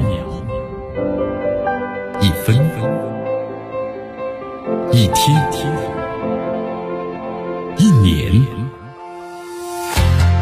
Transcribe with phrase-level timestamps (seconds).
[0.00, 0.24] 秒，
[2.20, 2.56] 一分
[4.92, 5.42] 一天，
[7.76, 8.32] 一年，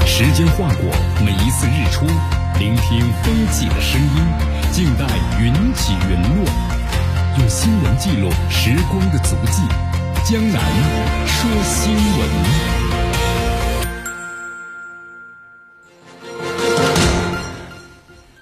[0.05, 0.91] 时间划过
[1.25, 2.05] 每一次日出，
[2.59, 4.25] 聆听风起的声音，
[4.73, 5.07] 静待
[5.41, 6.45] 云起云落，
[7.39, 9.63] 用新闻记录时光的足迹。
[10.25, 10.61] 江南
[11.27, 12.90] 说新闻。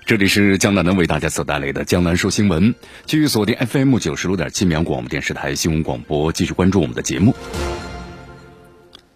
[0.08, 2.74] 这里是江南能为大家所带来的江南说新闻，
[3.04, 7.34] 继续锁定 FM 九十六点七绵阳广播电视台新闻广播，继续关注我们的节目。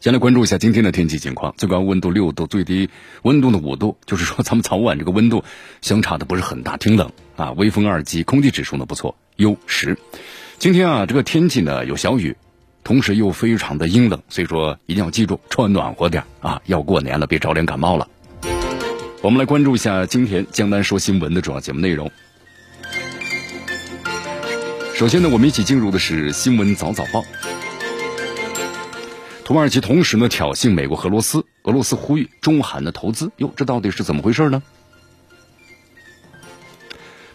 [0.01, 2.91] 先来关注一下今天的天气情况，最高温度六度，最低
[3.23, 5.45] 温度的五度，就是说咱们早晚这个温度
[5.81, 7.53] 相差的不是很大，挺冷啊。
[7.53, 9.97] 微风二级，空气指数呢不错，优十。
[10.59, 12.37] 今天啊，这个天气呢有小雨，
[12.85, 18.09] 同时又非常的阴冷，所以说一定要记住穿暖和点啊，要过年了，别着凉感冒了。
[19.23, 22.11] 我们来关注一下今天江南说新闻的主要节目内容。
[24.97, 27.23] 首先呢，我们一起进入的是新闻早早报。
[29.45, 33.31] 土耳其同时呢挑衅美国、俄罗斯，俄罗斯呼吁中韩的投资。
[33.37, 34.61] 哟，这到底是怎么回事呢？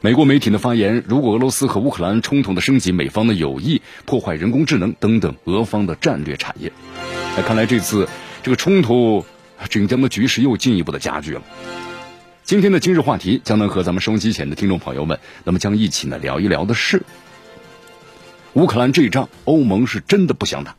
[0.01, 6.69] 美国媒体的发言：如果俄罗斯和乌克兰冲突的升级，美方的有意破坏人工智能等等俄方的战略产业。
[7.37, 8.09] 那看来这次
[8.43, 9.23] 这个冲突。
[9.69, 11.41] 整江的局势又进一步的加剧了。
[12.43, 17.03] 今天的今日话题，将能和咱们收音机前的听众朋友们，那么将一起呢聊一聊的是，
[18.53, 20.75] 乌克兰这一仗，欧盟是真的不想打。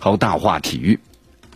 [0.00, 0.98] 好，大话体育，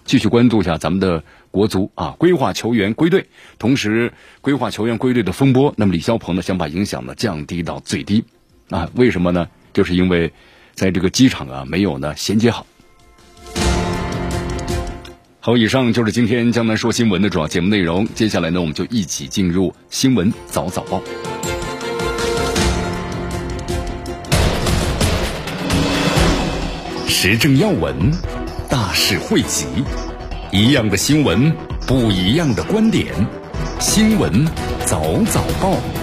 [0.05, 3.27] 继续关注一下咱们的国足啊，规划球员归队，
[3.59, 5.75] 同时规划球员归队的风波。
[5.77, 8.25] 那么李霄鹏呢，想把影响呢降低到最低
[8.71, 8.89] 啊？
[8.95, 9.49] 为什么呢？
[9.73, 10.33] 就是因为
[10.75, 12.67] 在这个机场啊，没有呢衔接好。
[15.43, 18.07] 好，以上就是今天江南说新闻的主要节目内容。
[18.15, 21.03] 接下来呢，我们就一起进入新闻早早报。
[27.09, 27.95] 时政要闻，
[28.69, 29.65] 大事汇集，
[30.53, 31.51] 一样的新闻，
[31.87, 33.07] 不一样的观点。
[33.79, 34.45] 新闻
[34.85, 36.00] 早早报。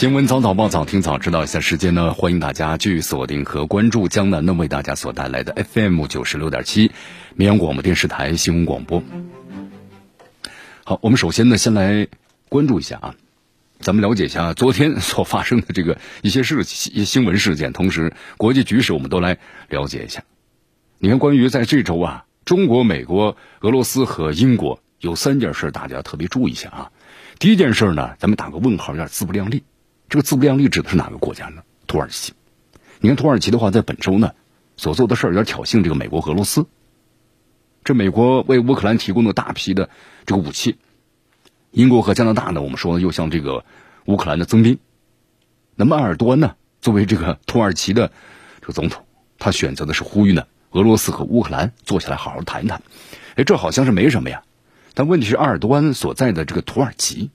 [0.00, 1.44] 新闻早早报，早听早知道。
[1.44, 6.90] 一下时间呢，欢迎大家继续锁定和关注江南呢为大家所带来的 FM 九十六点七
[7.34, 9.02] 绵阳广播电视台新闻广播。
[10.84, 12.08] 好，我们首先呢，先来
[12.48, 13.14] 关注一下啊，
[13.78, 19.36] 咱们了解一下昨天所发生的这个一些事、一些新闻事件，同时国际局势我们都来
[19.68, 20.24] 了解一下。
[20.96, 26.90] 你看，关于在这周啊，中国、美国、俄罗斯和英国有三件事，大家特别注意一下啊。
[27.38, 29.62] 第一件事呢，咱们打个问号，有点自不量力。
[30.10, 31.62] 这个自不量力指的是哪个国家呢？
[31.86, 32.34] 土耳其。
[32.98, 34.32] 你看土耳其的话，在本周呢
[34.76, 36.66] 所做的事儿有点挑衅这个美国、俄罗斯。
[37.84, 39.88] 这美国为乌克兰提供的大批的
[40.26, 40.78] 这个武器，
[41.70, 43.64] 英国和加拿大呢，我们说又向这个
[44.06, 44.78] 乌克兰的增兵。
[45.76, 48.10] 那么埃尔多安呢，作为这个土耳其的
[48.60, 49.06] 这个总统，
[49.38, 52.82] 他选择的是呼吁呢俄罗斯和乌克兰坐下来好好谈谈。
[53.36, 54.42] 哎，这好像是没什么呀。
[54.92, 57.30] 但问题是埃尔多安所在的这个土耳其。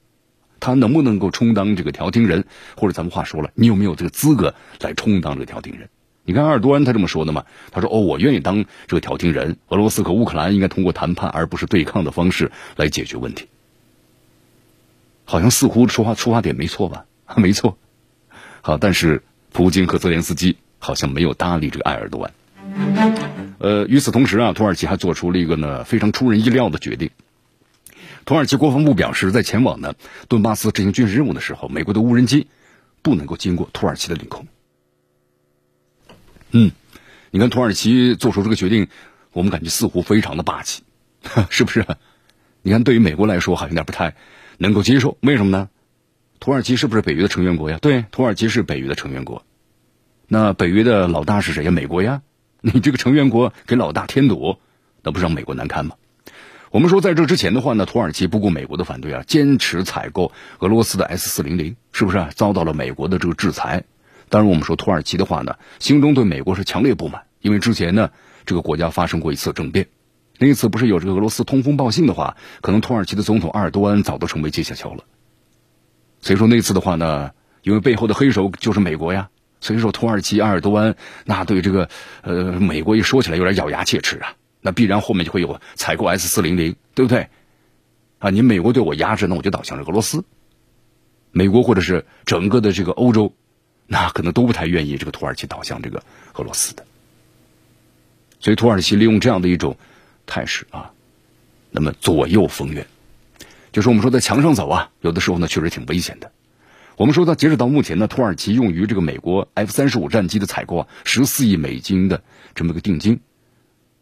[0.59, 2.45] 他能不能够充当这个调停人，
[2.75, 5.89] 或者咱们话说了，你有没有这个资格来充当这个调停人？
[6.27, 7.45] 你看阿尔多安他这么说的嘛？
[7.71, 9.57] 他说：“哦，我愿意当这个调停人。
[9.67, 13.47] 俄罗斯和乌克兰应该通过谈判而不是对抗的方式来解决问题。”
[15.23, 17.05] 好像似乎说话出发点没错吧？
[17.37, 17.77] 没错。
[18.61, 19.21] 好，但是
[19.51, 22.33] 普京和泽连斯基好像没有搭理这个埃尔多安。
[23.59, 27.11] 呃，与此同时啊，土耳其还做出了一个呢非常出人意料的决定。
[28.25, 29.93] 土耳其国防部表示，在前往呢
[30.27, 32.47] 顿巴斯执行军事任务的时候，美国的无人机
[33.03, 34.47] 不能够经过土耳其的领空。
[36.49, 36.71] 嗯，
[37.29, 38.87] 你看土耳其做出这个决定，
[39.31, 40.83] 我们感觉似乎非常的霸气，
[41.51, 41.85] 是不是？
[42.63, 44.15] 你看，对于美国来说，好像有点不太
[44.57, 45.17] 能够接受。
[45.21, 45.69] 为什么呢？
[46.39, 47.77] 土耳其是不是北约的成员国呀？
[47.79, 49.45] 对，土耳其是北约的成员国。
[50.27, 51.69] 那北约的老大是谁呀？
[51.69, 52.23] 美国呀。
[52.61, 54.57] 你这个成员国给老大添堵，
[55.03, 55.95] 那不是让美国难堪吗？
[56.75, 63.85] 我们说，在这之前的话呢，土耳其不顾美国的反对啊，坚持采购俄罗斯的 S 四零零，是不是啊遭到了美国的这个制裁？
[64.27, 68.09] 当然，我们说土耳其的话呢，心中对美国是强烈不满，因为之前呢，
[68.45, 69.87] 这个国家发生过一次政变，
[70.37, 75.05] 那一次不是有这个俄罗斯通风报信的话，可能土耳其的总统阿尔多安早都成为阶下囚了。
[76.19, 77.31] 所以说那次的话呢，
[77.61, 79.29] 因为背后的黑手就是美国呀，
[79.61, 81.87] 所以说土耳其阿尔多安那对这个
[82.21, 84.33] 呃美国一说起来有点咬牙切齿啊。
[84.65, 87.29] 那必然后面就会有采购 S 四零零，对不对？
[88.17, 90.25] 啊，你美国对我压制，那我就倒向了俄罗斯。
[91.31, 93.35] 美国或者是整个的这个欧洲，
[93.85, 96.01] 那可能都不太愿意这个土耳其倒向这个
[96.33, 96.83] 俄罗斯的。
[98.39, 99.77] 所以土耳其利用这样的一种
[100.25, 100.93] 态势啊，
[101.69, 102.87] 那么左右逢源，
[103.71, 106.31] 就是我们说在墙上走啊，有的时候呢确实挺危险的。
[106.97, 112.23] 我们说到截止到目前呢，土耳其用于这个美国 F 三十五战机的采购啊，十四亿美金的
[112.55, 113.19] 这么一个定金。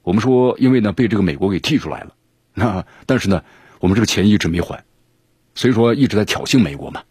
[0.04, 2.14] 我们说，因为呢被这个美国给踢出来了，
[2.54, 3.44] 那 但是呢，
[3.80, 4.84] 我们这个钱一直没还，
[5.56, 7.04] 所以说一直在挑衅美国嘛。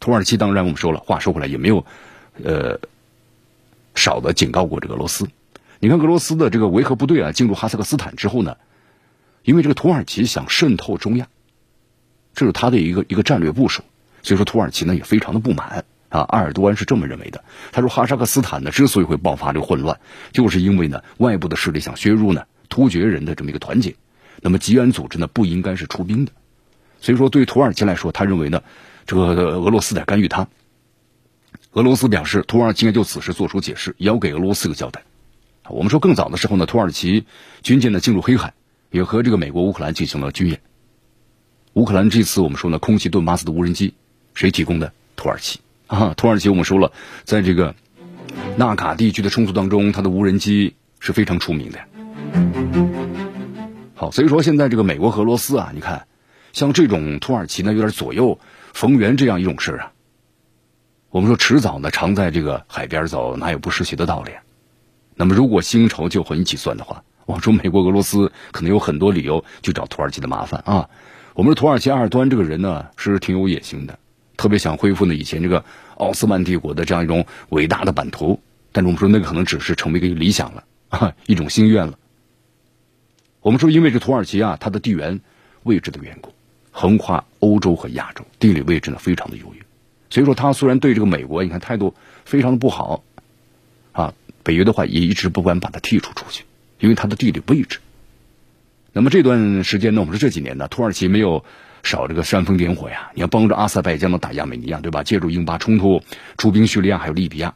[0.00, 1.84] 土耳其当然我们说了，话说回来也没有，
[2.42, 2.78] 呃，
[3.94, 5.28] 少的警告过这个俄罗斯。
[5.80, 8.56] 你看俄罗斯的这个维和部队啊，进入哈萨克斯坦之后呢，
[9.42, 11.28] 因为这个土耳其想渗透中亚，
[12.34, 13.82] 这是他的一个一个战略部署。
[14.22, 16.20] 所以说，土耳其呢也非常的不满啊。
[16.22, 17.44] 埃尔多安是这么认为的。
[17.72, 20.00] 他说，哈萨克斯坦呢之所以会爆发这个混乱，
[20.32, 23.94] 就是因为呢外部的势力想削弱呢突厥人的这么一个团结。
[24.40, 26.32] 那么吉安组织呢不应该是出兵的。
[27.00, 28.62] 所以说，对土耳其来说，他认为呢
[29.06, 30.48] 这个俄罗斯在干预他。
[31.72, 35.02] 俄罗斯表示，土耳其应该就此事做出解释，也要给俄罗斯个交代。
[35.68, 37.26] 我们说，更早的时候呢，土耳其
[37.62, 38.54] 军舰呢进入黑海，
[38.90, 40.60] 也和这个美国、乌克兰进行了军演。
[41.74, 43.94] 乌克兰这次我们说呢，空袭顿巴斯的无人机。
[44.34, 44.92] 谁提供的？
[45.14, 46.92] 土耳其啊，土耳其我们说了，
[47.24, 47.74] 在这个
[48.56, 51.78] 纳卡地区的冲突当中，它的无人机是非常出名的。
[53.94, 56.06] 好，所以说现在这个美国俄罗斯啊，你看，
[56.52, 58.38] 像这种土耳其呢，有点左右
[58.72, 59.90] 逢源这样一种事啊。
[61.10, 64.30] 我们说迟早呢，常在这个海边走，哪有不湿鞋的道理？
[65.16, 70.90] 那么如果新仇旧恨一起算的话，我说美国、俄罗斯可能有很多理由去找土耳其的麻烦啊。
[71.34, 73.98] 我们说土耳其埃尔多安这个人呢，是挺有野心的。
[74.38, 75.64] 特别想恢复呢以前这个
[75.96, 78.40] 奥斯曼帝国的这样一种伟大的版图，
[78.72, 81.98] 但是我们说那个可能只是成为一个理想了啊， 一种心愿了。
[83.40, 85.20] 我们说，因为这土耳其啊，它的地缘
[85.64, 86.32] 位置的缘故，
[86.70, 89.60] 横跨欧洲和亚洲，地理位置呢非常的优越，
[90.08, 91.94] 所以说它虽然对这个美国你看态度
[92.24, 93.02] 非常的不好
[93.90, 94.14] 啊，
[94.44, 96.44] 北约的话也一直不敢把它剔除出去，
[96.78, 97.80] 因为它的地理位置。
[98.92, 101.44] 那么这段时间呢，我们说这几年呢，土耳其没有。
[101.88, 103.10] 少这个煽风点火呀！
[103.14, 105.02] 你要帮着阿塞拜疆的打亚美尼亚，对吧？
[105.02, 106.02] 借助英巴冲突
[106.36, 107.54] 出兵叙利亚还有利比亚，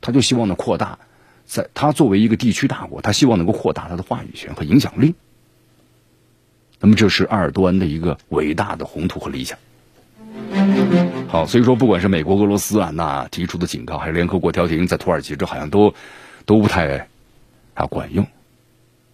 [0.00, 0.98] 他就希望呢扩大，
[1.46, 5.14] 在他作为一个地区大国，他希望能够扩大他的话语权和影响力。
[6.80, 9.56] 那么这是埃尔多安的一个伟大的宏图和理想。
[11.28, 15.94] 好，所以说不管是美国、俄罗斯啊，那提出的警告，还是联合国调停，在土耳其这好像都
[16.46, 17.08] 都不太
[17.74, 18.26] 啊管用。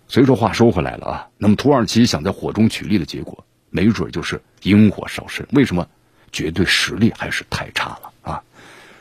[0.09, 3.45] 所以说话说回来了啊，那么土耳其想在火中取栗的结果。
[3.75, 5.45] 没准就是引火烧身。
[5.51, 5.89] 为什么？
[6.31, 8.43] 绝对实力还是太差了啊！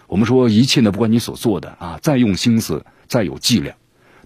[0.05, 3.75] 我们说一切呢，不管你所做的啊，再用心思，再有伎俩，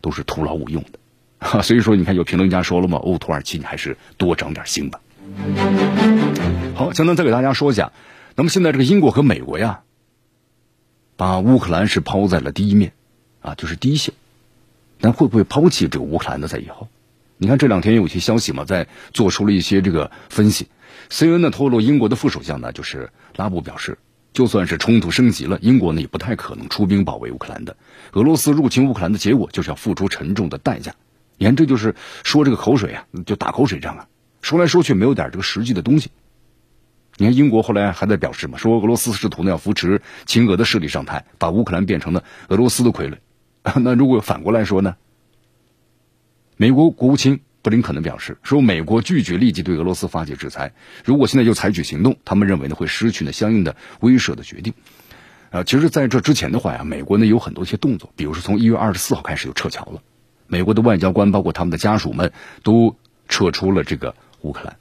[0.02, 1.64] 都是徒劳无用的。
[1.64, 5.00] 所以说，你看有评论家说了嘛，哦，土耳其，你还是多长点心吧。
[6.76, 7.94] 好，江南再给大家说一下，
[8.36, 9.84] 那么现在这个英国和美国呀，
[11.16, 12.92] 把乌克兰是抛在了第一面
[13.40, 14.14] 啊，就是第一线，
[15.00, 16.50] 但会不会抛弃这个乌克兰呢？
[16.50, 16.90] 在以后？
[17.40, 20.68] 你看这两天有些消息嘛，在做出了一些这个分析。
[21.10, 23.98] C N 呢透露，英国的副首相呢就是拉布表示，
[24.34, 27.78] 就算是冲突升级了，英国呢也不太可能出兵保卫乌克兰的。
[28.14, 30.94] 俄罗斯入侵乌克兰的结果就是要付出沉重的代价。
[31.38, 31.94] 你看，这就是
[32.24, 34.08] 说这个口水啊，就打口水仗啊，
[34.42, 36.10] 说来说去没有点这个实际的东西。
[37.18, 43.18] 你看英国后来还在表示嘛，说俄罗斯试图呢要扶持亲俄的势力上台，把乌克兰变成了俄罗斯的傀儡。
[43.82, 44.96] 那如果反过来说呢？
[46.60, 50.74] 美国国务卿布林肯的表示说，美国拒绝立即对俄罗斯发起制裁。
[51.06, 54.74] 如果现在就采取行动，他们认为呢会失去呢相应的威慑的决定。
[55.52, 60.02] 啊，其实在这之前的话呀，美国呢有很多一些动作，比如说从一月二十四号开始就撤侨了，
[60.48, 62.34] 美国的外交官包括他们的家属们
[62.64, 62.96] 都
[63.28, 64.78] 撤出了这个乌克兰。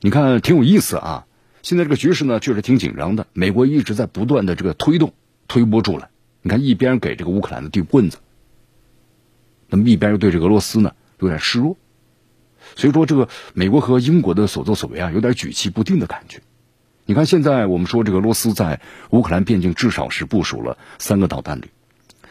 [0.00, 1.26] 你看挺有意思啊，
[1.62, 5.12] 现在这个局势呢确实挺紧张的，美国一直在不断的这个推动
[5.48, 6.08] 推波助澜。
[6.40, 8.18] 你看一边给这个乌克兰的递棍子。
[9.72, 11.78] 那么一边又对这俄罗斯呢有点示弱，
[12.76, 16.42] 所以说这个美国和英国的所作所为啊，有点举棋不定的感觉。
[17.06, 21.70] 你看现在我们说这个俄罗斯在乌克兰边境至少是部署了三个导弹旅，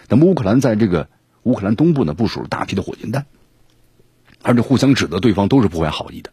[0.08, 1.10] 那么乌克兰在这个
[1.42, 3.26] 乌克兰东部呢部署了大批的火箭弹，
[4.44, 6.32] 而且互相指责对方都是不怀好意的。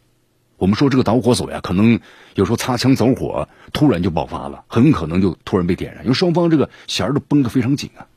[0.57, 1.99] 我们说这个导火索呀，可能
[2.35, 8.07] 有时候擦枪走火，突然就爆发了，很可能就突然被点燃，因为双方这个弦儿都绷得非常紧啊。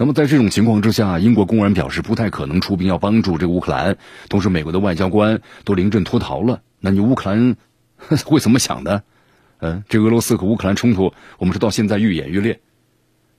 [0.00, 6.62] 那么在这种情况之下，英国公然表示不太可能出兵要帮助这个乌克兰，同时美国的外交官都临阵脱逃了。
[6.78, 7.56] 那你乌克兰
[8.24, 9.02] 会怎么想的？
[9.58, 12.60] 嗯，这俄罗斯和乌克兰冲突，我们是到现在愈演愈烈，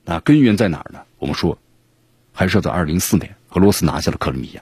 [0.04, 1.00] 那根源在哪儿呢？
[1.18, 1.58] 我们说，
[2.34, 4.62] 还是要在二零零四年，俄罗斯拿下了克里米亚，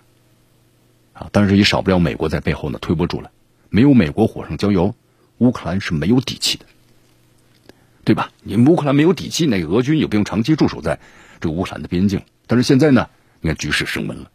[1.13, 3.31] 啊，但是也少不了美国在背后呢推波助澜。
[3.69, 4.93] 没有美国火上浇油，
[5.39, 6.65] 乌克兰是没有底气的，
[8.03, 8.29] 对吧？
[8.43, 10.99] 你乌克兰没有底气，那俄军也不用长期驻守在。
[11.39, 13.09] 这个乌克兰的边境，但是现在呢，
[13.41, 14.31] 你看局势升温了，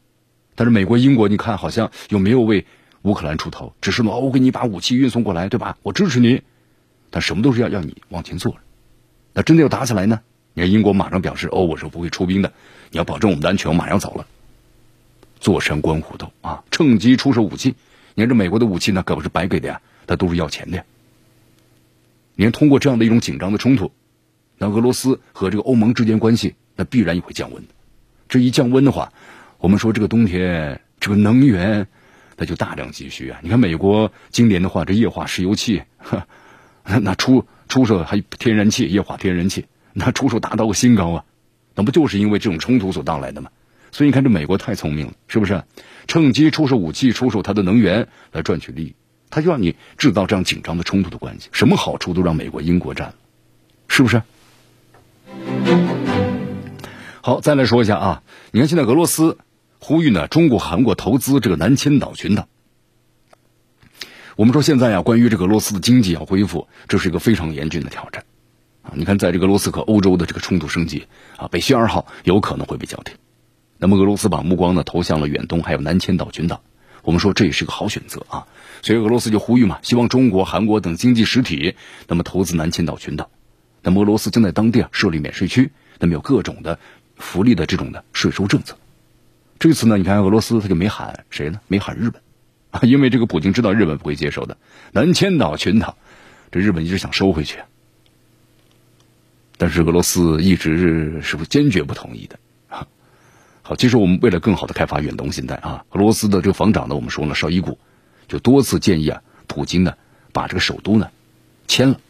[0.54, 2.66] 但是美国、英国，你看好像又没有为
[3.02, 5.76] 乌克兰出头，只是呢，我给你把武器运送过来，对吧？
[5.82, 6.42] 我支持你，
[7.10, 8.56] 但什么都是要要你往前做。
[9.32, 10.20] 那真的要打起来呢？
[10.54, 12.52] 你看英国马上表示，哦，我是不会出兵的，
[12.90, 14.26] 你要保证我们的安全，我马上走了。
[15.40, 17.74] 坐山观虎斗啊，趁机出售武器。
[18.14, 20.84] 你看这美国的武器呢，可不是白给的呀，它都是要钱的呀。
[22.36, 23.90] 你看通过这样的一种紧张的冲突，
[24.58, 27.62] 那俄罗斯和这个欧盟之间关系，那必然也会降温。
[28.28, 29.12] 这一降温的话，
[29.58, 31.86] 我们说这个冬天这个能源。
[32.34, 33.38] 那就大量急需啊！
[33.42, 35.82] 你看美国今年的话，这液化石油气，
[36.82, 41.24] 那出出售还天然气、液化天然气，那出售达到个新高啊！
[41.76, 43.50] 那不就是因为这种冲突所到来的吗？
[43.92, 45.62] 所以你看，这美国太聪明了，是不是？
[46.08, 48.94] 趁机出售武器、出售它的能源来赚取利益，
[49.30, 53.14] 他就让你制造这样紧张的冲突的关系，什么好处都让美国、英国占了，
[53.88, 54.22] 是不是？
[57.24, 59.38] 好，再来说一下啊，你看现在俄罗斯。
[59.84, 62.46] 呼吁呢，中国、韩国投资这个南千岛群岛。
[64.36, 68.24] 我们说现在呀，关于这个俄罗斯的经济要恢复，这是一个非常严峻的挑战
[68.82, 68.92] 啊！
[68.94, 73.16] 你看，在这个俄罗斯和欧洲的这个冲突升级啊，北溪二号有可能会被叫停。
[73.76, 76.62] 那么，俄罗斯把目光呢投向了远东，还有南千岛群岛。
[77.02, 78.46] 我们说这也是个好选择啊！
[78.82, 81.74] 所以俄罗斯就呼吁嘛，希望中国、韩国等经济实体
[82.06, 83.30] 那么投资南千岛群岛。
[83.82, 86.78] 那么，俄罗斯将在当地啊设立免税区，那么有各种的
[87.16, 88.76] 福利的这种的税收政策。
[89.58, 91.60] 这次呢，你看俄罗斯他就没喊谁呢？
[91.68, 92.20] 没喊日本，
[92.72, 94.56] 啊，因为这个普京知道日本不会接受的
[94.90, 95.96] 南千岛群岛，
[96.50, 97.60] 这日本一直想收回去，
[99.56, 102.38] 但是俄罗斯一直是不坚决不同意的。
[103.64, 107.78] 好，其实我们为了更好的开发远东，现在啊，俄罗斯的这个防长呢，我们说了，绍伊古
[108.26, 109.94] 就多次建议啊，普京呢
[110.32, 111.08] 把这个首都呢
[111.68, 112.00] 迁了，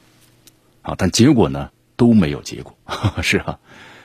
[0.80, 2.74] 啊，但结果呢都没有结果，
[3.22, 3.58] 是啊，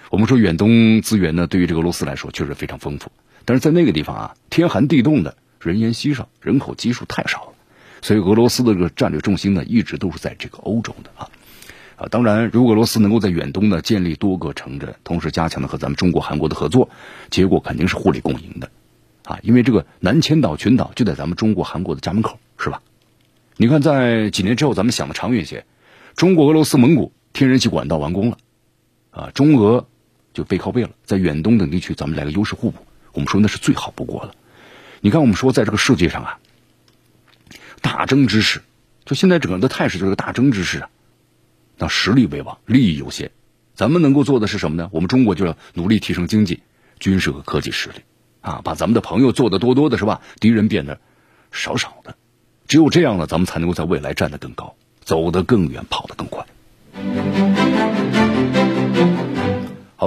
[0.10, 3.12] 我们说远东资源呢，对于这个俄罗斯来说确实非常丰富。
[3.46, 7.54] 但是在那个地方啊，天寒地冻的，人烟稀少，人口基数太少了，
[8.02, 11.30] 所以俄罗斯的这个战略重心呢，一直都是在这个欧洲的啊
[11.98, 12.08] 啊。
[12.10, 16.90] 当然，如果俄罗斯能够在远东呢建立多个城镇，同时加强了和咱们中国、韩国的合作，
[17.30, 18.70] 结果肯定是互利共赢的
[19.24, 19.40] 啊。
[19.44, 22.82] 因为这个南千岛群岛就在咱们中国、韩国的家门口，是吧？
[23.58, 25.66] 你看，在几年之后，咱们想的长远些，
[26.16, 28.38] 中国、俄罗斯、蒙古天然气管道完工了
[29.10, 29.88] 啊，中俄
[30.38, 32.86] 就背靠背了，在远东等地区，咱们来个优势互补。
[33.14, 34.36] 我们说那是最好不过了。
[35.02, 36.38] 你看，我们说在这个世界上啊，
[37.82, 38.62] 大争之势，
[39.04, 40.90] 就现在整个的态势就是个大争之势啊。
[41.76, 43.32] 那实力为王，利益优先。
[43.74, 44.90] 咱们能够做的是什么呢？
[44.92, 46.62] 我们中国就要努力提升经济、
[47.00, 47.96] 军事和科技实力
[48.42, 50.22] 啊，把咱们的朋友做的多多的，是吧？
[50.40, 51.00] 敌人变得
[51.52, 52.16] 少少的。
[52.68, 56.46] 只有这样呢，咱们才能够在未来站得更高，走得更远，跑得更快。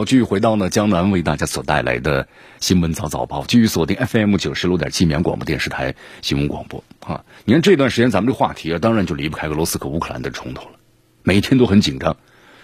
[0.01, 2.27] 好，继续回到呢江南为大家所带来的
[2.59, 7.23] 新闻早早报，继续锁定 FM 九十六点七绵广播电视台新闻广播啊！
[7.45, 10.79] 你看这段时间咱们这话题啊，当然就离不开俄罗斯和乌克兰的冲突了，
[11.23, 12.17] 每天都很紧张，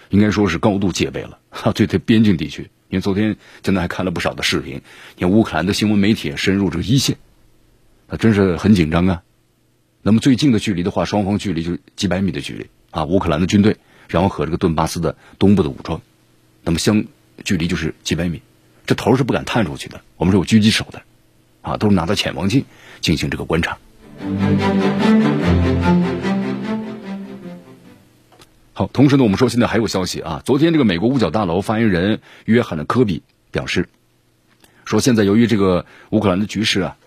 [0.09, 1.71] 应该说是高度戒备了哈。
[1.73, 4.81] 对对，边境地区，因为昨天江南还看了不少的视频，
[5.15, 7.17] 你看乌克兰的新闻媒体深入这个一线，
[8.07, 9.21] 那真是很紧张啊。
[10.01, 13.77] 那么最近的距离的话，双方距离就几百米的距离啊，乌克兰的军队，
[14.07, 16.01] 然后和这个顿巴斯的东部的武装，
[16.63, 17.05] 那么相。
[17.43, 18.41] 距离就是几百米，
[18.85, 20.01] 这头是不敢探出去的。
[20.17, 21.01] 我们是有狙击手的，
[21.61, 22.65] 啊，都是拿着潜望镜
[23.01, 23.77] 进行这个观察。
[28.73, 33.89] 好，同时呢，我们说现在还有消息啊，昨天这个美国五角大楼发言人约翰的科比表示，
[34.85, 36.97] 说现在由于这个乌克兰的局势啊，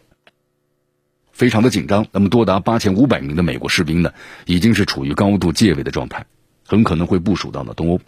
[1.33, 4.13] 非常的紧张，那么多达八千五百名的美国士兵呢，
[4.47, 6.27] 已经是处于高度戒备的状态，
[6.67, 8.01] 很可能会部署到了东欧。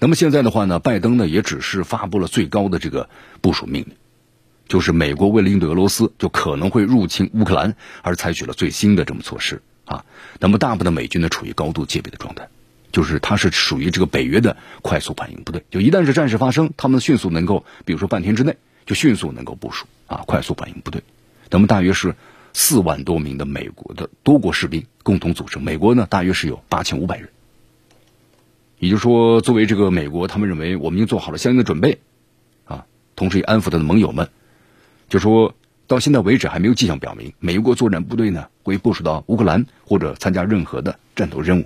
[0.00, 3.08] 那么现在的话呢，拜登呢也只是发布了最高的这个
[3.40, 3.96] 部署命令，
[4.68, 10.04] 就是美国为了应对俄罗斯就可能会入侵乌克兰而采取了最新的这么措施啊。
[10.38, 12.48] 那么大部分的美军呢处于高度戒备的状态，
[12.92, 21.02] 就是它是属于这个北约的快速反应部队，就一旦是战事发生，他们迅速能够，比如说半天之内就迅速能够部署啊，快速反应部队。
[21.50, 22.14] 那么大约是
[22.52, 27.30] 四万多名的美国的多国士兵共同组成，美国呢大约是有八千五百人。
[28.78, 31.98] 也就是说，作为这个美国，他们认为我们已经做好了相应的准备，
[32.64, 34.28] 啊，同时也安抚他的盟友们，
[35.08, 35.56] 就说
[35.88, 41.64] 到现在为止还没有迹象表明美国作战部队呢会部署到乌克兰或者参加任何的战斗任务。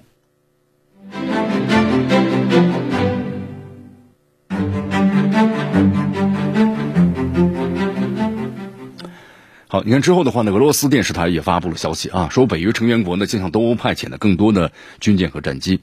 [9.69, 15.81] 好，你看之后的话呢，俄罗斯电视台也发布了消息啊，说北约成员国呢将向东欧派遣的更多的军舰和战机。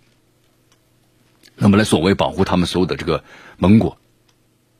[1.61, 3.21] 那么来所谓保护他们所有的这个
[3.57, 3.97] 盟国，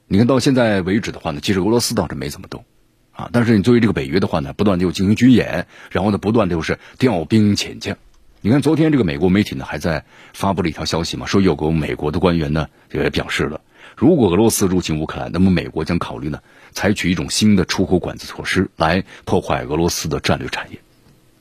[0.08, 2.64] 你看到现在为止的话呢，其实俄罗斯倒是没怎么动，
[3.12, 3.30] 啊。
[3.34, 7.98] 但是你作为这个北约的话呢，不断的又进行军演，然后呢，不断的又是调兵遣将。
[8.40, 13.60] 你看昨天这个美国媒体呢，还在发布了一条消息嘛，说有个美国的官员呢也表示了，
[13.98, 16.40] 如果俄罗斯入侵乌克兰，那么美国将考虑呢
[16.72, 20.80] 采取一种新的出口管制措施来破坏俄罗斯的战略产业。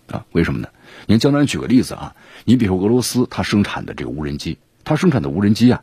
[0.08, 0.68] 啊，为什么呢？
[1.06, 5.82] 您江南举个例子啊，你比如俄罗斯它生产的这个无人机，他生产的无人机啊，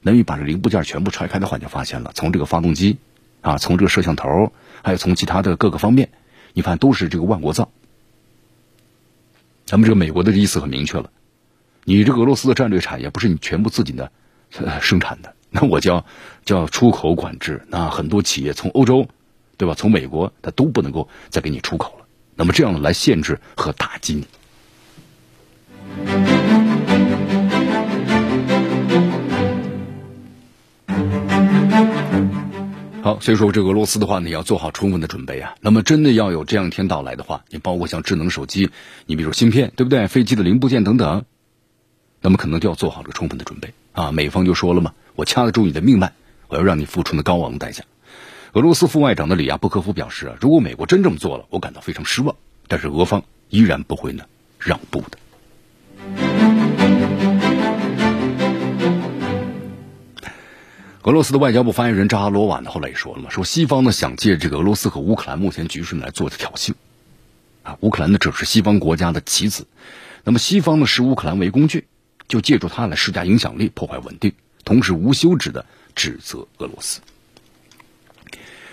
[0.00, 2.96] 那你把这零部件全部拆开的话，就发现了，从这个发动机
[3.42, 4.50] 啊，从这个摄像头，
[4.82, 6.08] 还有从其他的各个方面，
[6.54, 7.70] 你看都是这个万国造。
[9.66, 11.10] 咱们这个美国的意思很明确了，
[11.84, 14.10] 你这个俄罗斯的战略产业不是你全部自己的
[14.80, 16.06] 生产的，那我叫
[16.46, 19.06] 叫出口管制，那很多企业从欧洲，
[19.58, 19.74] 对吧？
[19.74, 22.06] 从美国，它都不能够再给你出口了。
[22.36, 24.26] 那么这样来限制和打击你。
[33.06, 35.54] 好，所以说这个俄罗斯的话呢，要做好充分的准备啊。
[35.60, 38.68] 那么真的要有这样一天到来的话，你包括像智能手机，
[39.06, 40.08] 你比如芯片，对不对？
[40.08, 41.24] 飞机的零部件等等，
[42.20, 44.10] 那么可能就要做好这个充分的准备啊。
[44.10, 46.14] 美方就说了嘛，我掐得住你的命脉，
[46.48, 47.84] 我要让你付出那高昂的代价。
[48.54, 52.34] 俄罗斯副外长的里亚布科夫表示啊，如果美国真这么做了，我感到非常失望。
[52.66, 54.24] 但是俄方依然不会呢
[54.58, 55.18] 让步的。
[61.06, 66.72] 俄罗斯的外交部发言人扎哈罗瓦呢后来也说了嘛，说西方呢想借这个俄罗斯和乌克兰目前局势来做的挑衅
[67.62, 69.68] 啊，乌克兰呢只是西方国家的棋子，
[70.24, 71.86] 那么西方呢视乌克兰为工具，
[72.26, 74.32] 就借助它来施加影响力，破坏稳定，
[74.64, 77.00] 同时无休止的指责俄罗斯。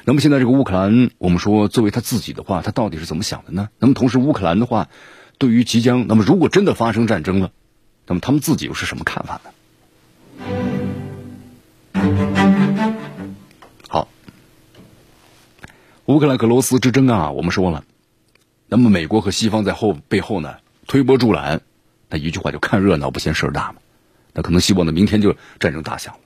[0.04, 3.70] 那么现在这个乌克兰，我们说作为他自己的话，他到底是怎么想的呢？
[3.78, 4.90] 那么同时乌克兰的话，
[5.38, 7.52] 对于即将，那么如果真的发生战争了，
[8.08, 9.52] 那么他们自己又是什么看法呢？
[16.06, 17.86] 乌克兰俄罗斯之争啊，我们说了，
[18.68, 21.62] 那么美国和西方在后背后呢推波助澜，
[22.10, 23.80] 那一句话就看热闹不嫌事儿大嘛，
[24.34, 26.20] 那可能希望呢明天就战争打响了。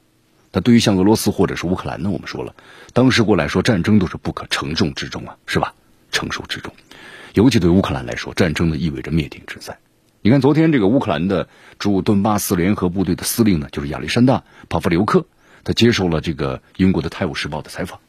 [0.52, 2.56] 那对于像俄罗斯或者是乌克兰呢，我们说了，
[2.92, 5.76] 当时过来说战争都是不可承重之重啊，是吧？
[6.12, 6.74] 承受之重，
[7.36, 9.78] 尤其对乌克兰来说，战争呢意味着灭顶之灾。
[10.24, 15.28] 你看，昨天这个乌克兰的驻顿巴斯联合部队的司令呢，就是亚历山大·帕夫留克，
[15.64, 18.00] 他接受了这个英国的《泰晤士报》的采访，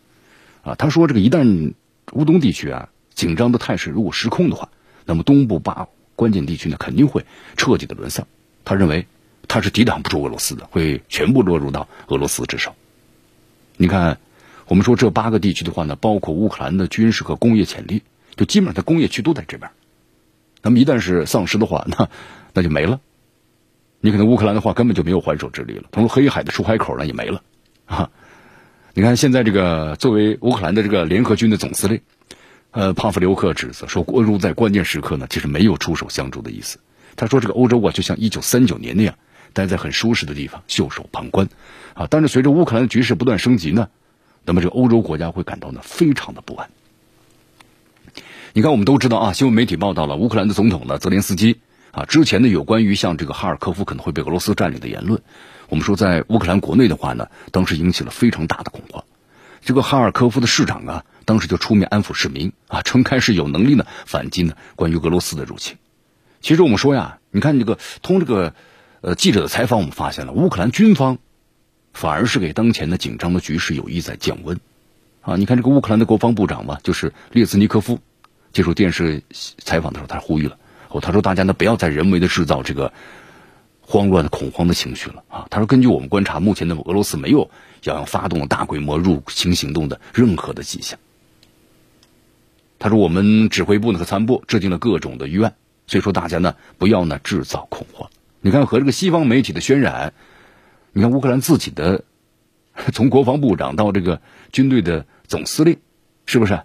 [0.68, 1.74] 啊，他说这个一旦
[2.12, 4.68] 乌东地区啊紧张的态势如果失控的话，
[5.04, 7.24] 那么东部八关键地区呢肯定会
[7.56, 8.26] 彻底的沦丧。
[8.64, 9.06] 他认为。
[9.50, 12.74] 他是抵挡不住俄罗斯的，会全部落入到俄罗斯之手。
[13.78, 14.18] 你看，
[14.66, 18.02] 我们说这八个地区的话呢，包括乌克兰的军事和工业潜力，
[18.36, 19.70] 就基本上它工业区都在这边。
[20.60, 22.10] 那么一旦是丧失的话，那
[22.52, 23.00] 那就没了。
[24.00, 25.84] 你可能乌克兰的话根本就没有还手之力了。
[25.92, 27.42] 同时，黑海的出海口呢也没了
[27.86, 28.10] 啊。
[28.94, 32.00] 你看现在这个作为乌克兰的这个联合军的总司令，
[32.70, 36.78] 呃，帕夫留克指责说，俄乌在关键时刻呢，其实没有出手相助的意思。
[37.16, 39.14] 他说，这个欧洲啊，就像一九三九年那样。
[39.54, 41.48] 待在很舒适的地方袖手旁观，
[41.94, 42.06] 啊！
[42.08, 43.88] 但是随着乌克兰的局势不断升级呢，
[44.44, 46.68] 那么这个欧洲国家会感到呢非常的不安。
[48.52, 51.58] 你看，我们都知道啊，新闻媒体报道了乌克兰的总统呢泽连斯基
[51.92, 55.22] 啊之前呢有关于像这个哈尔科夫可能会被俄罗斯占领的言论，
[55.68, 59.04] 我们说在乌克兰国内的话呢，当时引起了非常大的恐慌。
[59.62, 65.76] 这个哈尔科夫的市长啊，当时就出面安抚市民啊，称开始有能力呢反击呢关于俄罗斯的入侵。
[66.40, 68.54] 其实我们说呀，你看这个通这个。
[69.00, 71.18] 呃，记者的采访我们发现了，乌克兰军方
[71.92, 74.58] 反而是给当前的紧张的局势有意在降温
[75.20, 75.36] 啊！
[75.36, 78.00] 你看这个乌克兰的国防部长嘛，就是列兹尼科夫
[78.52, 82.92] 接受电视采访的时候，他呼吁了哦，他说大家呢不要再人为的制造这个
[83.90, 85.46] 慌乱恐慌的情绪了啊！
[85.48, 87.50] 他说，根据我们观察，目前的俄罗斯没有
[87.84, 90.98] 要发动大规模入侵行动的任何的迹象。
[92.78, 95.54] 他说，我们指挥部呢和参谋部制定了各种的预案，
[95.86, 98.10] 所以说大家呢不要呢制造恐慌。
[98.42, 100.12] 你看，和这个西方媒体的渲染，
[100.92, 102.04] 你看乌克兰自己的，
[102.92, 104.20] 从国防部长到这个
[104.52, 105.78] 军队的总司令，
[106.26, 106.60] 是不是？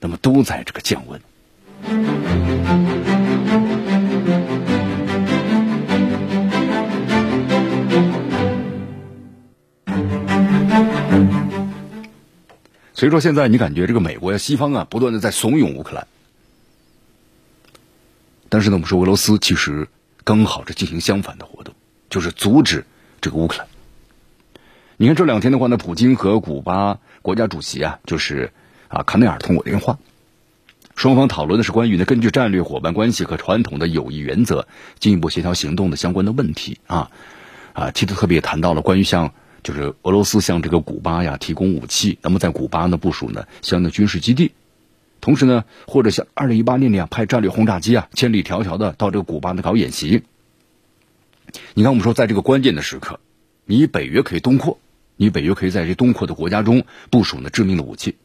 [0.00, 2.13] 那么都在这个降温。
[12.94, 16.06] 所以说，现在你感觉这个美国呀、西方啊，不断的在怂恿乌克兰，
[18.48, 19.88] 但是呢，我们说俄罗斯其实。
[20.26, 21.74] 刚好是进行相反的活动，
[22.08, 22.86] 就是阻止
[23.20, 23.66] 这个乌克兰。
[24.96, 28.50] 你看这两天的话呢，普京和古巴国家主席啊，就是
[28.88, 29.98] 啊卡内尔通过电话，
[30.96, 34.66] 双方讨论的是关于呢根据战略伙伴关系和传统的友谊原则
[34.98, 37.10] 进一步协调行动的相关的问题啊
[37.74, 44.52] 啊，其实特别谈到了关于像就是俄罗斯向这个古巴呀提供武器，那么在古巴呢部署呢相应的军事基地。
[45.20, 50.22] 同时呢，或者像二零一八年那样派战略轰炸机啊，千里迢迢的到这个古巴呢搞演习。
[51.72, 53.18] 你看，我们说在这个关键的时刻，
[53.64, 54.78] 你北约可以东扩，
[55.16, 58.16] 你北约可以在这东扩的国家中部署呢致命的武器，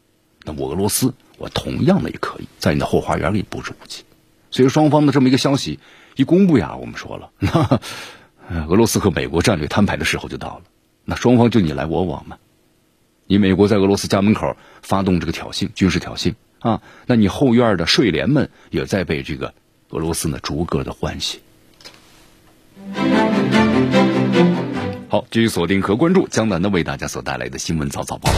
[0.44, 4.04] 那我俄罗斯我同样的也可以在你的后花园里布置武器。
[4.52, 5.80] 所以双方的这么一个消息
[6.18, 10.64] 一公布呀，我们说了，那俄罗斯和美国战略摊牌的时候就到了，
[11.10, 12.38] 那双方就你来我往嘛。
[13.26, 16.36] 你美国在俄罗斯家门口发动这个挑衅，军事挑衅。
[16.60, 19.54] 啊，那你后院的睡莲们也在被这个
[19.90, 21.40] 俄罗斯呢逐个的欢喜。
[25.08, 28.30] 好，继续锁定和关注江南的为大家所带来的新闻早早报，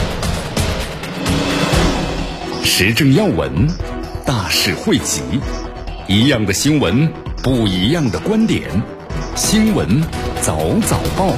[2.63, 3.67] 时政要闻，
[4.25, 5.21] 大事汇集，
[6.07, 7.11] 一样的新闻，
[7.43, 8.69] 不一样的观点，
[9.35, 10.01] 新闻
[10.41, 11.35] 早早报。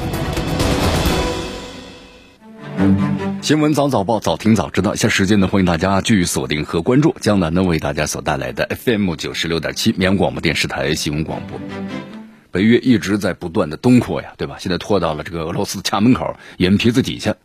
[3.43, 4.95] 新闻早早报，早听早知道。
[4.95, 11.59] 下时间呢，欢迎大家继续锁定和关注江南呢为大家所带来的 FM 九十六点七绵阳广播电视台新闻广播。
[12.51, 14.55] 北约一直在不断的东扩呀，对吧？
[14.59, 17.35] 现在拖到了这个俄罗斯的家门口眼皮子底下，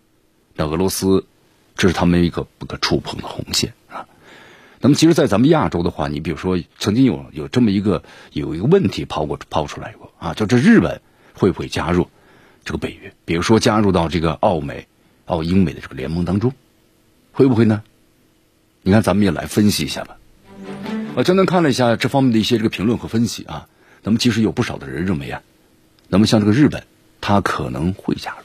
[0.55, 1.27] 那俄罗斯
[1.77, 4.07] 这是他们一个不可触碰的红线啊。
[4.79, 11.01] 那么，其实，在咱们亚洲的话，你比如说，曾经有有这么一个有一个问题抛过抛出来过啊，就这日本
[11.35, 12.09] 会不会加入
[12.65, 13.13] 这个北约？
[13.25, 14.87] 比如说，加入到这个澳美。
[15.29, 16.53] 澳英美的这个联盟当中，
[17.33, 17.83] 会不会呢？
[18.83, 20.17] 你看，咱们也来分析一下吧。
[21.15, 23.69] 我简单看了一下这方面的一些这个评论和分析啊，
[24.03, 25.43] 那么其实有不少的人认为啊，
[26.09, 26.85] 那么像这个日本，
[27.21, 28.45] 它可能会加入，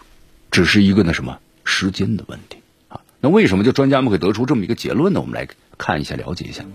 [0.52, 2.58] 只是一个那什么时间的问题
[2.90, 3.02] 啊。
[3.22, 5.22] 那为什么就专家们会得出这么一个结论呢？
[5.22, 6.66] 我们来看一下，了解一下。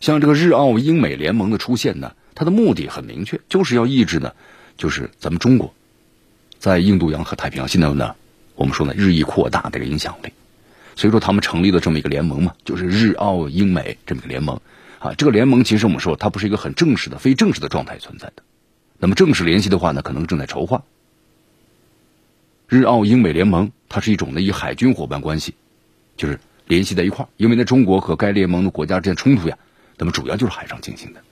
[0.00, 4.32] 像这个日澳英美联盟的出现呢，它的目的很明确，就是要抑制呢，
[4.76, 5.74] 就是咱们中国。
[6.58, 8.14] 在印度洋和太平洋，现在呢，
[8.56, 10.32] 我们说呢，日益扩大这个影响力，
[10.96, 14.60] 所以说他们成立了这么一个联盟嘛，就是日澳英美这么一个联盟
[14.98, 15.14] 啊。
[15.14, 18.42] 这个联盟其实我们说它不是一个很正式的、非正式的状态存在的。
[18.98, 20.82] 那么正式联系的话呢，可能正在筹划。
[22.66, 25.54] 日澳英美联盟它是一种呢以海军伙伴关系，
[26.16, 29.56] 就是联系在一块儿，因为呢中国和该联盟的国家之间冲突呀，
[29.96, 31.22] 那么主要就是海上进行的。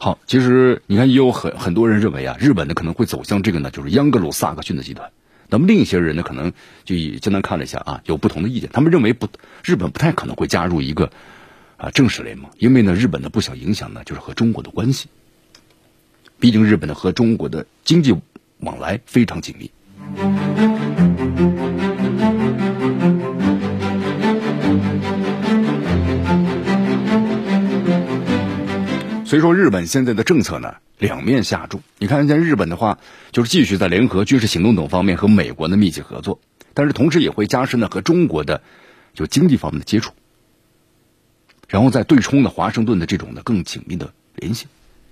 [0.00, 5.10] 好，其实你看，也有很很多人认为啊，日本呢可能会走向这个呢，就是央格鲁萨克逊的集团。
[5.48, 6.52] 那么另一些人呢，可能
[6.84, 8.70] 就以简单看了一下啊，有不同的意见。
[8.72, 9.26] 他们认为不，
[9.64, 11.10] 日本不太可能会加入一个
[11.76, 15.08] 啊正式联盟，因为呢，日本呢不想影响呢，就是和中国的关系。
[16.38, 18.14] 毕竟日本呢和中国的经济
[18.60, 19.68] 往来非常紧密。
[29.28, 31.82] 所以说，日本现在的政策呢，两面下注。
[31.98, 32.96] 你看，现在日本的话，
[33.30, 36.40] 就是继续在联合军事行动等方面和美国的密切合作，
[36.72, 38.62] 但是同时也会加深呢和中国的
[39.12, 40.14] 就经济方面的接触，
[41.68, 44.66] 然后再对冲呢华盛顿的这种的更紧密的联系。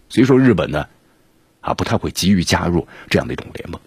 [0.09, 0.87] 所以说，日本呢
[1.61, 3.79] 啊不太会急于加入这样的一种联盟。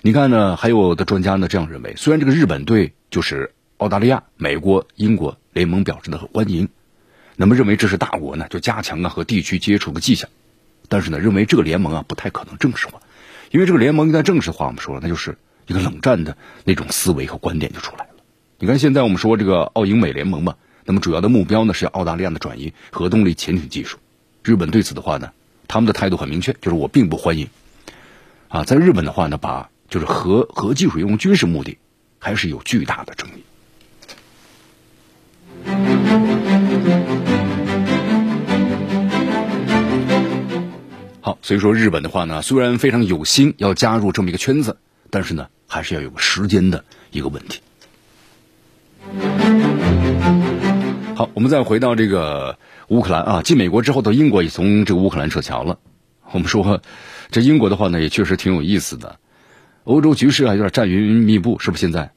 [0.00, 6.70] 你看呢，还有的专家呢这样认为，虽然这个日本对就是澳大利亚、美国、英国联盟表示的欢迎。
[7.36, 10.28] 那么认为这是大国呢，就加强啊和地区接触的迹象，
[10.88, 13.00] 但是呢，认为这个联盟啊不太可能正式化，
[13.50, 18.10] 因为这个联盟一旦正式化，我们说了那就是一个冷战的那种思维和观点就出来了。
[18.58, 23.98] 你看现在我们说这个澳英美联盟嘛，那么主要的目标呢是要澳大利亚的转移核动力潜艇技术。
[24.42, 25.32] 日本对此的话呢，
[25.68, 27.48] 他们的态度很明确，就是我并不欢迎。
[28.48, 31.76] 啊，在日本的话呢，把就是核核技术用军事目的，
[32.18, 33.42] 还是有巨大的争议。
[41.26, 44.76] 好，所以说日本的话呢，虽然非常有心要加入这么一个圈子，
[45.10, 47.60] 但是呢，还是要有个时间的一个问题。
[51.16, 55.80] 好，我们再回到这个乌克兰啊，继美国之后的英国也从这个乌克兰撤侨了。
[56.30, 56.80] 我们说，
[57.32, 59.18] 这英国的话呢，也确实挺有意思的。
[59.82, 61.80] 欧洲局势啊，有点战云密布，是不是？
[61.80, 62.12] 现在，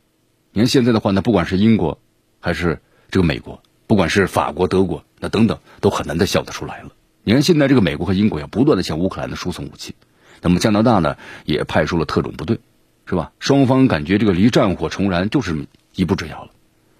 [0.54, 2.00] 你看现在的话呢，不管是英国
[2.40, 6.92] 还是这个美国，不管是法国、德国，那等等，都很难再笑得出来了。
[7.24, 9.94] 你看，现在这个美国和英国要不断的向乌克兰的输送武器，
[10.42, 12.60] 那么加拿大呢也派出了特种部队，
[13.06, 13.34] 是吧？
[13.40, 16.52] 双方感觉这个离战火重燃就是一步之遥了。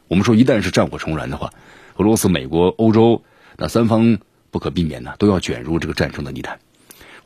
[0.08, 1.52] 我们说，一旦是战火重燃的话，
[1.96, 3.24] 俄罗斯、美国、欧洲
[3.58, 4.20] 那三方
[4.52, 6.60] 不可避免呢都要卷入这个战争的泥潭。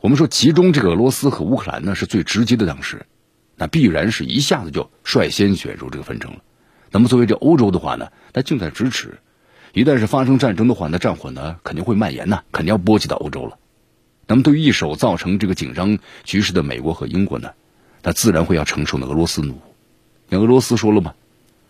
[0.00, 3.06] 我们说，其中这个俄罗斯和乌克兰呢是最直接的当事，
[3.56, 6.38] 那必然是一下子就率先卷入这个纷争了。
[6.90, 9.18] 那么作为这欧洲的话呢，那近在咫尺。
[9.74, 13.58] 一旦是发生战争的话，那战火呢肯定会蔓延呐，肯定要波及到欧洲了。
[14.28, 17.50] 那么对于一手造成这个紧张局势的美国和英国呢，
[18.00, 19.60] 那自然会要承受那俄罗斯怒。
[20.28, 21.14] 那俄罗斯说了嘛，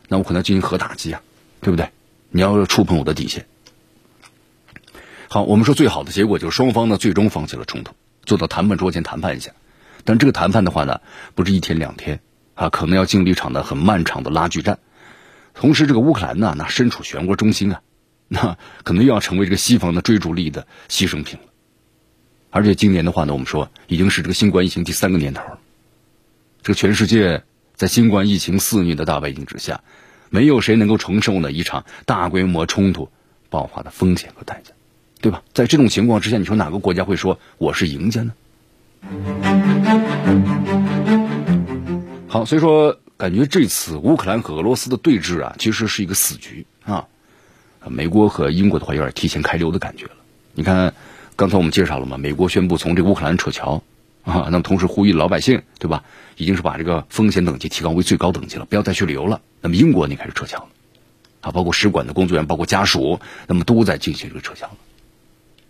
[0.08, 1.22] 那我可能进行核打击啊，
[1.62, 1.88] 对不对？
[2.28, 3.46] 你要触碰我的底线。
[5.28, 7.94] 好，我们说最好的结果就是双方呢最终放弃了冲突，
[8.26, 9.52] 坐到谈判桌前谈判一下。
[10.04, 11.00] 但这个谈判的话呢，
[11.34, 12.20] 不是一天两天
[12.54, 14.78] 啊，可能要经历一场呢很漫长的拉锯战。
[15.54, 17.80] 同时，这个乌克兰呢，那身处漩涡中心啊，
[18.28, 21.46] 那可能又要成为这个西方的追逐力的牺牲品了。
[22.50, 25.42] 而且今年的话呢，我们说已经是这个新冠疫情第三个年头。
[26.62, 29.82] 这个全世界在新冠疫情肆虐的大背景之下，
[30.30, 33.10] 没有谁能够承受呢一场大规模冲突
[33.50, 34.72] 爆发的风险和代价，
[35.20, 35.42] 对吧？
[35.52, 38.32] 在这种情况之下，你说哪个国家会说我是赢家呢？
[42.28, 47.08] 好，所以说感觉这次乌克兰和俄罗斯的对峙啊，其实是一个死局啊。
[47.88, 50.12] 美国和英国的话有点提前开溜的感觉了，
[50.54, 50.94] 你看。
[51.36, 53.82] 刚才我们介绍了嘛，美国宣布从这个乌克兰撤侨
[54.22, 56.04] 啊，那么同时呼吁老百姓，对吧？
[56.36, 59.40] 已经是把这个风险等级提高为最高等级了，不要再去旅游了。
[59.60, 60.68] 那么英国你开始撤侨了，
[61.40, 63.18] 啊，包括使馆的工作人员，包括家属，
[63.48, 64.76] 那么都在进行这个撤侨了。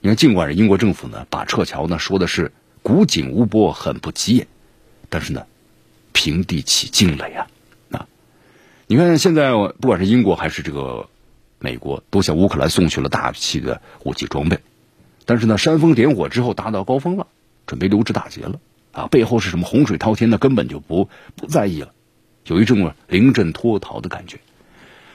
[0.00, 4.46] 你看，尽管是英国政府呢，把撤侨呢说的是古井无波，很不起眼，
[5.08, 5.46] 但是呢，
[6.12, 7.46] 平地起惊雷啊！
[7.90, 8.06] 啊，
[8.86, 11.08] 你看现在不管是英国还是这个
[11.58, 14.60] 美国，都向乌克兰送去了大批的武器装备。
[15.24, 17.26] 但是呢，煽风点火之后达到高峰了，
[17.66, 18.60] 准备溜之大吉了
[18.92, 19.06] 啊！
[19.06, 20.36] 背后是什么洪水滔天呢？
[20.36, 21.92] 根本就不不在意了，
[22.46, 24.38] 有一种临阵脱逃的感觉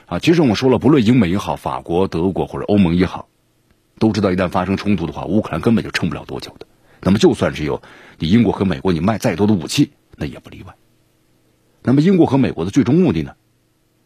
[0.07, 0.17] 啊！
[0.17, 3.27] 其实我说了，不论英美也好，法国、德国或者欧盟也好，
[3.99, 6.65] 都知道一旦发生冲突的话，乌克兰根本就撑不了多久的。
[7.01, 7.81] 那么就算是有
[8.17, 10.73] 你英国和美国，你卖再多的武器，那也不例外。
[11.83, 13.35] 那么英国和美国的最终目的呢？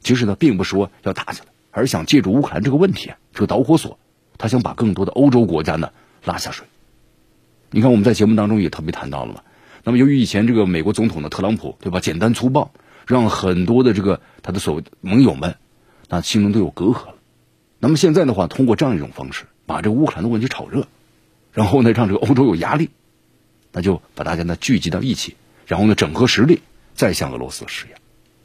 [0.01, 3.99] 其实呢，并不是说要打起来，而是想借助乌克兰这个问题，这个导火索。
[4.37, 5.91] 他想把更多的欧洲国家呢
[6.23, 6.65] 拉下水。
[7.69, 9.41] 你看我们在节目当中也特别谈到了嘛。
[9.83, 12.71] 那么由于以前这个美国总统的特朗普对吧，简单粗暴，
[13.05, 15.55] 让很多的这个他的所谓盟友们
[16.09, 17.15] 那心中都有隔阂了。
[17.79, 20.87] 那么现在的话，通过这样一种方式，把这个乌克兰的问题炒热，
[21.51, 22.89] 然后呢让这个欧洲有压力，
[23.71, 25.35] 那就把大家呢聚集到一起，
[25.67, 26.61] 然后呢整合实力，
[26.93, 27.97] 再向俄罗斯施压。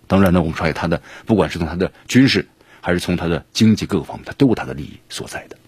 [0.07, 2.49] 当然呢，我们说他的不管是从他的军事
[2.89, 5.59] 还是从他的经济各个方面，他都有他的利益所在的。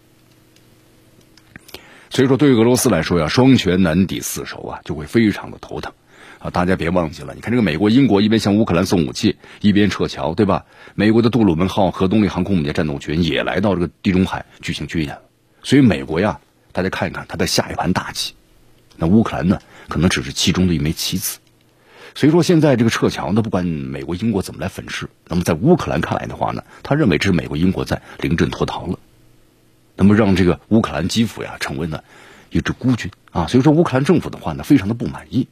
[2.08, 5.92] 所以说，对于俄罗斯来说呀，双拳难抵四手啊，就会非常的头疼
[6.38, 6.48] 啊！
[6.48, 10.64] 大家别忘记了，你看这个美国、英国一边向乌克兰送武器，一边撤侨，对吧？
[10.94, 15.18] 美国的杜鲁门号核动力航空母舰战斗群也来到这个地中海举行军演。
[15.62, 16.40] 所以，美国呀，
[16.72, 18.32] 大家看一看，他在下一盘大棋。
[18.96, 21.38] 那乌克兰呢，可能只是其中的一枚棋子。
[22.14, 28.98] 所以说，现在这个撤侨呢，不管美国、英国怎么来粉饰，那么在乌克兰看来的话呢，他认为这是美国、英国在临阵脱逃了。
[29.96, 32.02] 那么让这个乌克兰基辅呀成为了
[32.50, 35.46] 一支孤军啊，所以说乌克兰政府的话呢非常的不满意，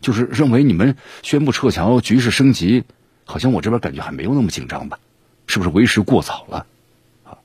[0.00, 2.84] 就是认为你们宣布撤侨，局势升级，
[3.24, 4.98] 好像我这边感觉还没有那么紧张吧，
[5.46, 6.66] 是不是为时过早了
[7.24, 7.38] 啊？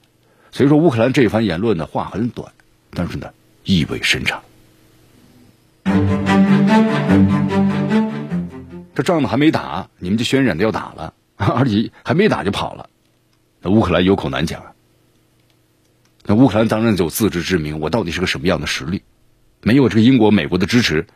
[0.51, 2.51] 所以说乌克兰这番言论呢话很短，
[2.89, 3.29] 但是呢
[3.63, 4.41] 意味深长。
[8.95, 12.89] 这仗呢还没打，你们就渲染的要打了，而且还没打就跑了，
[13.61, 14.73] 那乌克兰有口难讲啊。
[16.25, 19.03] 那乌克兰当然有自知之明，我到底是个什么样的实力？
[19.61, 21.07] 没有这个英国、美国的支持，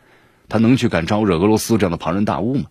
[0.48, 2.64] 他能去敢招惹俄罗斯这样的庞然大物吗？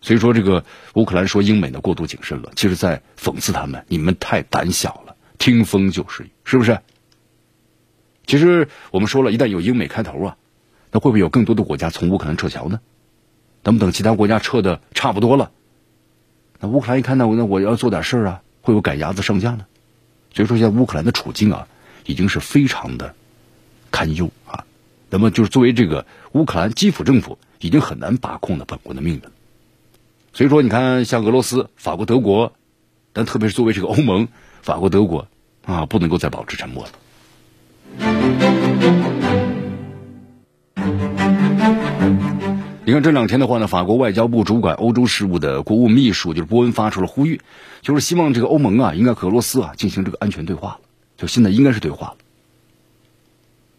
[0.00, 0.64] 所以说，这个
[0.94, 6.78] 乌克兰说英美的过度谨慎了，其实在讽刺他们：你们太胆小了，听风就是雨，是不是？
[8.26, 10.36] 其实我们说了一旦有英美开头啊，
[10.92, 12.80] 那会不会有更多的国家从乌克兰撤侨呢？
[13.66, 15.50] 等不等其他国家撤的差不多了，
[16.60, 19.66] 那乌克兰一看，那我那我要做点事儿啊，会有赶鸭子上架呢？
[20.32, 21.66] 所以说，现在乌克兰的处境啊，
[22.04, 23.16] 已经是非常的
[23.90, 24.64] 堪忧啊。
[25.10, 29.22] 那么，就是作为这个乌克兰基辅政府，已经很难把控了本国的命运。
[30.32, 32.52] 所以说，你看，像俄罗斯、法国、德国，
[33.12, 34.28] 但特别是作为这个欧盟，
[34.62, 35.26] 法国、德国
[35.64, 38.65] 啊，不能够再保持沉默了。
[42.86, 47.40] 你看这两天的话呢，法国外交部主管欧洲事务的国务秘书就是波恩发出了呼吁，
[47.82, 50.78] 就是希望这个欧盟啊，应该和俄罗斯啊进行这个安全对话了，
[51.16, 52.16] 就现在应该是对话了。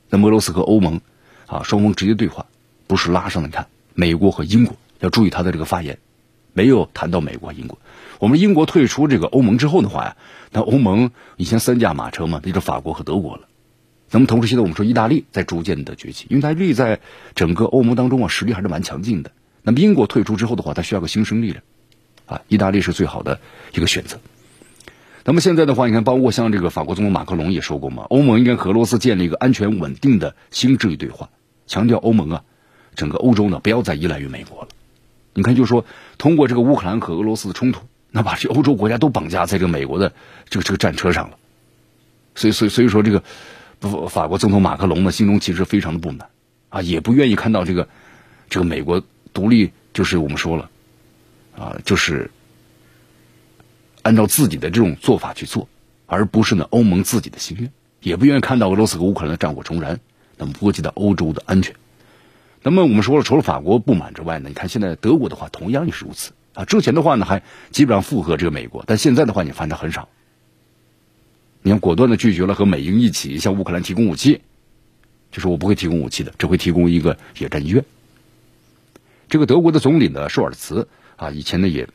[0.09, 0.99] 那么俄罗斯和欧盟
[1.45, 2.47] 啊双方直接对话，
[2.85, 5.99] 不是拉上你看美国和英国要注意他的这个发言，
[6.51, 7.79] 没有谈到美国、英国。
[8.19, 10.17] 我们英国退出这个欧盟之后的话呀，
[10.51, 13.43] 那欧盟以前三驾马车嘛，那就法国和德国了。
[14.09, 16.99] 那么同时，现在我们说意大利在逐渐的崛起，因为意大利在
[17.35, 19.31] 整个欧盟当中啊实力还是蛮强劲的。
[19.63, 21.63] 那么英国退出之后的话，它需要个新生力量，
[22.25, 23.39] 啊，意大利是最好的
[23.73, 24.19] 一个选择。
[25.25, 31.29] 那么现在的话，你看，包括像这个法国总统马克龙也说过嘛，欧盟应该和俄罗斯建立一个安全稳定的新秩序对话，
[31.65, 32.43] 强调欧盟啊，
[32.95, 34.69] 整个欧洲呢不要再依赖于美国了。
[35.33, 35.85] 你看，就是说
[36.17, 40.13] 通过这个乌克兰和俄罗斯的冲突，那把这欧洲国家都绑架在这个美国的
[40.47, 41.37] 这个这个战车上了。
[42.35, 43.21] 所以，所以，所以说这个
[43.79, 46.27] 不法国总统马克龙呢，心中其实非常的不满
[46.69, 47.87] 啊，也不愿意看到这个
[48.49, 49.01] 这个美国
[49.33, 50.69] 独立，就是我们说了
[51.55, 52.31] 啊，就是
[54.01, 55.67] 按照自己的这种做法去做，
[56.05, 59.99] 而不是呢欧盟自己的心愿，也不愿意看到俄罗斯和乌克兰的战火重燃，
[60.37, 61.75] 那么波及到欧洲的安全。
[62.63, 66.65] 那么我们说了，除了法国不满之外呢，你看现在德国的话同样也是如此啊。
[66.65, 70.09] 之前的话呢还基本上附和这个美国，但现在的话你翻的很少。
[71.67, 74.39] 你看，果断的拒绝了和美英一起向乌克兰提供武器，
[75.33, 77.83] 就是我不会提供武器的，只会提供一个野战医院。
[79.27, 81.89] 这个德国的总理呢，舒尔茨啊，以前呢也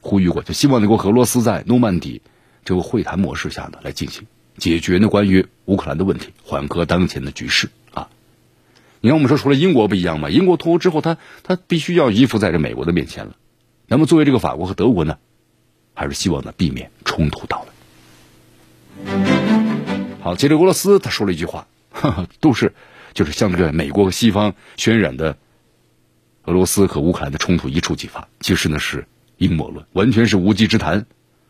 [0.00, 2.22] 呼吁过，就希望能够和俄罗斯在诺曼底
[2.64, 4.26] 这个会谈模式下呢来进行
[4.58, 8.08] 解决呢关于乌克兰的问题，缓和当前的局势啊。
[9.00, 13.36] 你看，我们说除了英国不一样嘛，英国脱欧之后，他他必须要依附在这美国的面前了。
[13.86, 15.18] 那么作为这个法国和德国呢，
[15.94, 17.71] 还是希望呢避免冲突到来。
[20.22, 21.66] 好，接着俄罗斯他说了一句话，
[22.38, 22.72] 都是
[23.12, 25.36] 就是向这个美国和西方渲染的
[26.44, 29.04] 俄罗斯和乌克兰的冲突一触即发，其实呢是
[29.38, 31.06] 阴谋论，完全是无稽之谈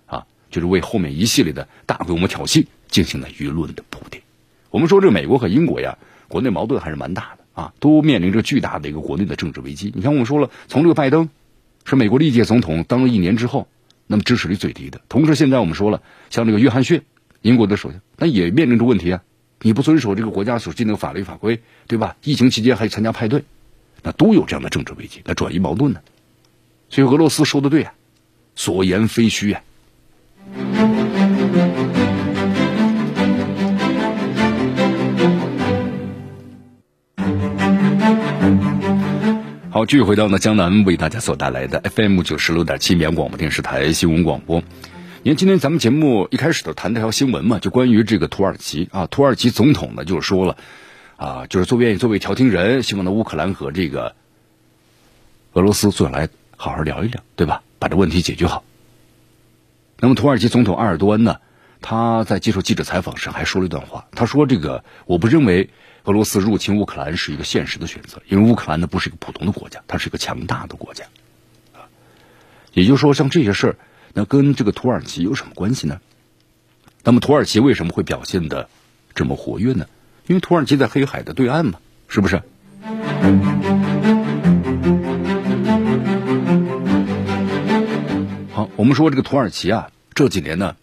[0.06, 0.24] 啊！
[0.50, 4.22] 就是为后面一系列的大规模挑衅进行了舆论的铺垫。
[4.70, 9.92] 我们说这美国和英国呀，国内矛盾还是蛮大的啊，都面临着巨大的一个国内的政治危机。
[9.94, 11.28] 你看，我们说了，从这个拜登
[11.84, 13.68] 是美国历届总统当了一年之后，
[14.06, 17.02] 那么支持率最低的，同时现在我们说了，像这个约翰逊。
[17.42, 19.20] 英国的首相，那也面临着问题啊！
[19.60, 22.16] 你不遵守这个国家所定的法律法规，对吧？
[22.24, 23.44] 疫情期间还参加派对，
[24.02, 26.00] 那都有这样的政治危机，那转移矛盾呢？
[26.88, 27.92] 所以俄罗斯说的对啊，
[28.54, 29.62] 所言非虚啊。
[39.70, 44.62] 好，继续回到呢江南为大家所带来的 FM 九十六点七绵广播电视台新闻广播。
[45.24, 50.56] 因为今天咱们节目一开始都谈这条新闻嘛，就关于这个土耳其啊，土耳其总统呢就是说了，
[51.16, 54.16] 啊，就是作愿意作为调停人，希望呢乌克兰和这个
[55.52, 57.62] 俄罗斯坐下来好好聊一聊，对吧？
[57.78, 58.64] 把这问题解决好。
[60.00, 61.36] 那么土耳其总统埃尔多安呢，
[61.80, 65.70] 他在接受记者采访时还说了一段话，他说：“这个我不认为
[66.02, 71.04] 俄罗斯入侵乌克兰是一个现实的选择，因为乌克兰呢不是一个普通的国家，它是一个强大的国家。”
[71.72, 71.86] 啊，
[72.72, 73.76] 也就是说，像这些事儿。
[74.14, 76.00] 那跟这个土耳其有什么关系呢？
[77.02, 78.68] 那么土耳其为什么会表现的
[79.14, 79.86] 这么活跃呢？
[80.26, 82.42] 因为土耳其在黑海的对岸嘛，是不是？
[88.52, 90.76] 好，我们说这个土耳其啊，这几年呢，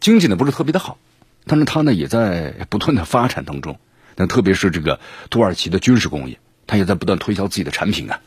[0.00, 0.98] 经济呢不是特别的好，
[1.46, 3.78] 但是它呢也在不断的发展当中。
[4.14, 8.20] 那特别是这个土耳其的军事工业，它也在不断推销自己的产品啊。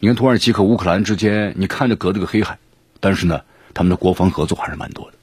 [0.00, 2.58] 你看土耳其和乌克兰之间，你看着隔着个黑海。
[3.04, 3.42] 但是呢，
[3.74, 5.18] 他们的国防合作还是蛮多的。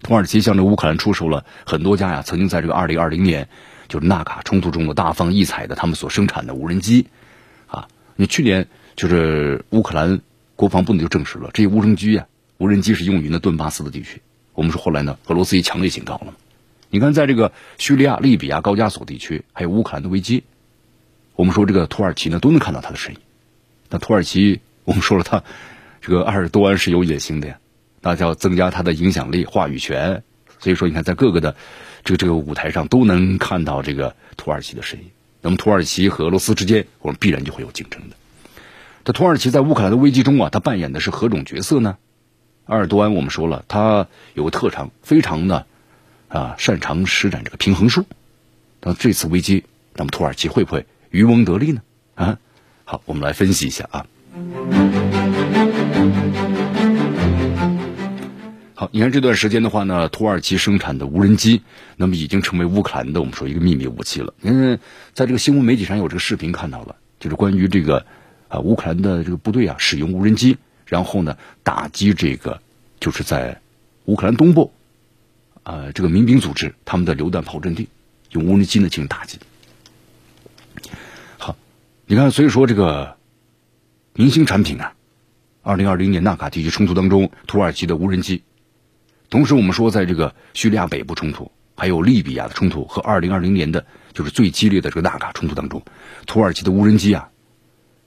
[0.00, 3.46] 土耳其向这乌克兰出售了很多家呀，曾经在这个二零二零年
[3.88, 7.08] 就是纳卡冲突中的大放异彩的他们所生产的无人机
[7.66, 7.88] 啊。
[8.16, 10.22] 你去年就是乌克兰
[10.56, 14.22] 国防部呢就证实了，这些无人机呀，无人机是用于呢顿巴斯的地区。
[14.54, 16.32] 我们说后来呢，俄罗斯也强烈警告了。
[16.88, 20.44] 你看，在这个叙利亚、利比亚、高加索地区，还有乌克兰的危机，
[21.36, 23.20] 我们说这个土耳其呢都能看到他的身影。
[23.90, 25.44] 那土耳其，我们说了他。
[26.00, 27.58] 这个埃尔多安是有野心的呀，
[28.00, 30.22] 那叫增加他的影响力、话语权。
[30.58, 31.56] 所以说，你看在各个的
[32.04, 35.06] 这个这个舞台上都能看到这个土耳其的身影。
[35.40, 38.16] 那么，土耳其和俄罗斯之间，我们必然就会有竞争的。
[39.04, 41.96] 这土耳其在乌克兰的危机中啊，他扮演的是何种角色呢？
[42.66, 45.66] 埃尔多安我们说了，他有特长，非常的
[46.28, 48.04] 啊擅长施展这个平衡术。
[48.82, 51.80] 那这次危机，那么土耳其会不会渔翁得利呢？
[52.14, 52.38] 啊，
[52.84, 54.06] 好，我们来分析一下啊。
[58.80, 61.60] 好，你看这段时间的话呢，土耳其生产的无人机，
[61.96, 64.32] 那么已经成为乌克兰的我们说一个秘密武器了。
[64.40, 64.78] 因为
[65.12, 68.06] 在这个新闻媒体上有这个视频看到了，就是关于这个
[68.48, 70.56] 啊乌克兰的这个部队啊使用无人机，
[70.86, 72.62] 然后呢打击这个
[73.00, 73.60] 就是在
[74.06, 74.72] 乌克兰东部
[75.62, 77.86] 啊这个民兵组织他们的榴弹炮阵地，
[78.30, 79.38] 用无人机呢进行打击。
[81.36, 81.54] 好，
[82.06, 83.18] 你看，所以说这个
[84.14, 84.94] 明星产品啊，
[85.60, 88.42] 二零二零年纳卡地区冲突当中，土耳其的无人机。
[89.30, 95.82] 同时，我们说，在这个叙利亚北部冲突，还有利比亚的冲突和二零二零年的就是最激烈的这个纳卡冲突当中，
[96.26, 97.30] 土耳其的无人机啊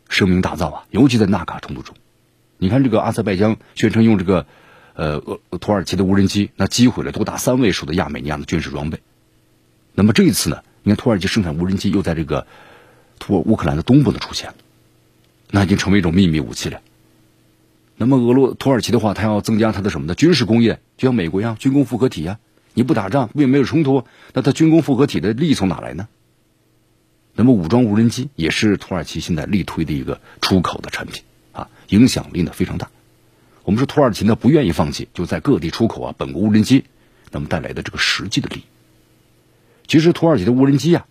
[0.09, 1.95] 声名大噪啊，尤其在纳卡冲突中，
[2.57, 4.45] 你看这个阿塞拜疆宣称用这个
[4.95, 5.21] 呃
[5.61, 8.99] 土耳其的无人机，那击毁了多达三位数的亚美尼亚的军事装备。
[9.93, 12.47] 那么这一次呢，你看土耳其生产无人机又在这个
[13.17, 14.55] 土乌克兰的东部呢出现了，
[15.51, 16.81] 那已经成为一种秘密武器了。
[18.03, 20.13] 那么俄罗土耳其的话，它要增加它的什么呢？
[20.13, 22.37] 军事工业，就像美国一样，军工复合体呀。
[22.73, 26.09] 你不打仗，并没有冲突，那它军工复合体的利益从哪来呢？
[27.33, 31.23] 那么武装无人机也是土耳其现在力推的一个出口的产品
[31.53, 32.89] 啊，影响力呢非常大。
[33.63, 36.83] 我们说土耳其呢不愿意放弃，就在各地出口啊本国无人机，
[37.31, 38.63] 那么带来的这个实际的利益。
[39.87, 41.05] 其实土耳其的无人机啊，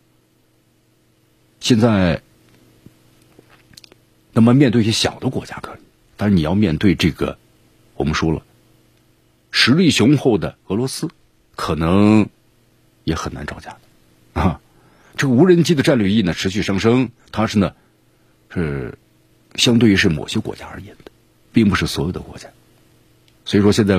[1.58, 2.20] 现在
[4.34, 5.81] 那么面对一些小的国家可以。
[6.22, 7.36] 但是你要面对这个，
[7.96, 8.44] 我们说了，
[9.50, 11.08] 实力雄厚的俄罗斯，
[11.56, 12.28] 可能
[13.02, 13.76] 也很难招架
[14.32, 14.60] 啊。
[15.16, 17.74] 这个无人机的战略意义呢持续上升，它是呢
[18.50, 18.96] 是
[19.56, 21.10] 相对于是某些国家而言的，
[21.52, 22.50] 并不是所有的国家。
[23.44, 23.96] 所以说，现在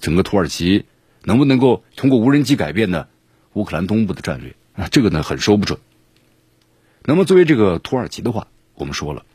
[0.00, 0.86] 整个土耳其
[1.24, 3.06] 能不能够通过无人机改变呢
[3.52, 4.88] 乌克兰东部的战略啊？
[4.90, 5.78] 这个呢很说不准。
[7.04, 8.46] 那么作为这个土耳其的话，
[8.76, 9.26] 我们说了，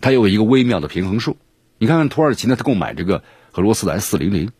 [0.00, 1.36] 它有一个微妙的平衡术。
[1.78, 3.22] 你看看土耳其呢，他购买这个
[3.52, 4.52] 俄罗斯的 S 四零零，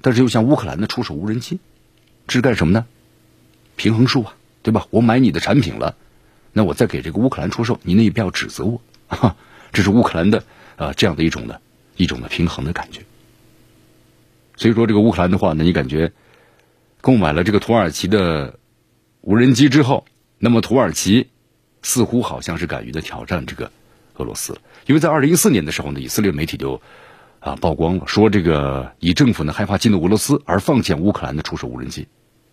[0.00, 1.60] 但是又向乌克兰呢出售无人机，
[2.26, 2.86] 这是干什么呢？
[3.76, 4.86] 平衡术啊，对吧？
[4.90, 5.96] 我买你的产品了，
[6.52, 9.36] 那我再给这个乌克兰出售，你那也不要指责我，哈
[9.72, 10.44] 这是乌克兰的
[10.76, 11.60] 啊这样的一种的
[11.96, 13.02] 一种的平衡的感觉。
[14.56, 16.12] 所以说这个乌克兰的话呢，你感觉
[17.00, 18.58] 购买了这个土耳其的
[19.20, 20.04] 无人机之后，
[20.38, 21.28] 那么土耳其
[21.82, 23.70] 似乎好像是敢于的挑战这个。
[24.16, 26.80] 俄罗斯，因为在二零一四年的时候呢，以色列媒体就
[27.40, 32.08] 啊曝光了，说这个以政府呢害怕进入俄罗斯而放弃乌克兰的出售无人机，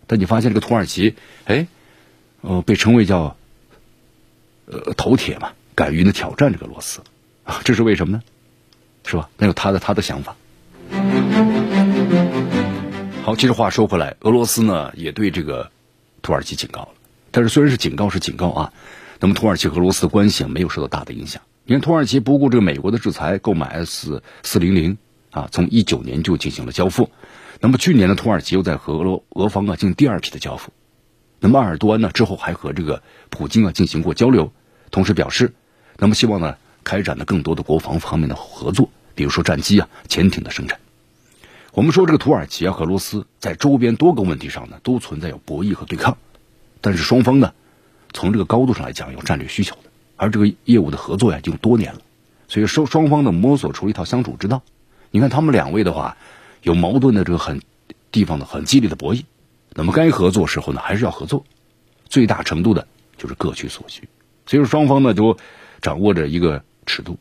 [0.06, 1.66] 但你发现这个土耳其，哎，
[2.40, 3.36] 呃，被称为叫
[4.66, 7.00] 呃头铁嘛，敢于呢挑战这个俄罗斯，
[7.64, 8.22] 这是为什么呢？
[9.04, 9.30] 是吧？
[9.38, 10.36] 那有他的他的想法。
[13.22, 15.70] 好，其实话说回来，俄罗斯呢也对这个
[16.22, 16.88] 土耳其警告了，
[17.30, 18.72] 但是虽然是警告是警告啊，
[19.20, 21.42] 那么土耳其和俄罗斯的关系没有受到大的影响。
[21.64, 24.98] 你看，土耳其不顾这个美国的制裁，购买 S 四零零
[25.30, 27.10] 啊，从一九年就进行了交付。
[27.60, 30.72] 那么去年呢，土耳其又在和俄罗俄方啊进行第二批的交付。
[31.38, 34.52] 那么埃尔多安呢之后还和这个普京啊进行过交流，
[34.90, 35.52] 同时表示，
[35.98, 40.80] 那么希望呢开展的更多的国防方面的合作，比如说战机啊、潜艇的生产。
[41.72, 46.18] 我们说这个土耳其啊和俄罗斯在周边多个问题上呢都存在有博弈和对抗，
[46.80, 47.52] 但是双方呢
[48.12, 49.89] 从这个高度上来讲有战略需求的。
[50.20, 52.00] 而这个业务的合作呀，已经多年了，
[52.46, 54.60] 所以双双方呢摸索出了一套相处之道。
[55.10, 56.14] 你看他们两位的话，
[56.62, 57.62] 有矛盾的这个很
[58.12, 59.22] 地方的很激烈的博弈，
[59.72, 61.46] 那么该合作时候呢，还是要合作，
[62.10, 64.06] 最大程度的就是各取所需。
[64.44, 65.38] 所以说双方呢都
[65.80, 67.16] 掌握着一个尺度，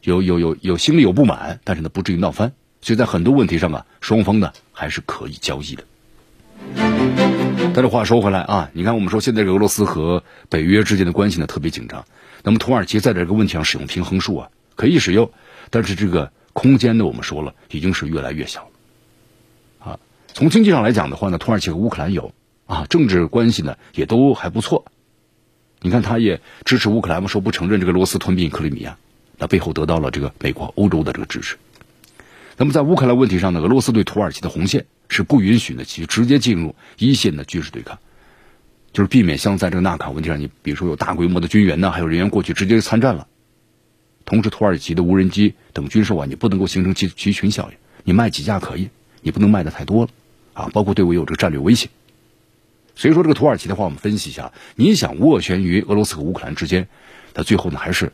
[0.00, 2.50] 有有有有心里有不满，但是呢不至于闹翻。
[2.80, 5.84] 所以在很多问题上啊，双方呢还是可以交易的。
[7.74, 12.04] 但是话说回来啊，你看我们说现在俄罗斯和北约之间的关系呢特别紧张，
[12.44, 15.32] 那么土耳其在这个问题上使用平衡术啊，可以使用，
[15.70, 18.68] 但是这个空间呢，我们说了已经是越来越小。
[19.80, 19.98] 啊，
[20.32, 22.32] 从经济上来讲的话呢，土耳其和乌克兰有
[22.66, 24.84] 啊，政治关系呢也都还不错。
[25.80, 28.96] 你看，他也支持乌克兰嘛，说不承认这个罗斯吞并克里米亚，
[29.36, 31.56] 那背后得到了这个美国、欧洲的这个支持。
[32.56, 34.86] 那么在乌克兰问题上呢，俄罗斯对土耳其的红线。
[35.06, 37.98] 是不允许呢，其直接进入一线的军事对抗，
[38.92, 43.28] 就是避免像在这个纳卡问题上，你比如说有大规模的军援呢，还有人员过去直接参战了。
[44.24, 48.88] 同时，土耳其的无人机等军售啊，你不能够形成集集群效应，你卖几架可以，
[49.20, 50.10] 你不能卖的太多了
[50.54, 51.90] 啊，包括对我有这个战略威胁。
[52.96, 56.88] 所以说，这个土耳其的话，我们分析一下，你想斡旋于俄罗斯和乌克兰之间，
[57.34, 58.10] 它最后呢还是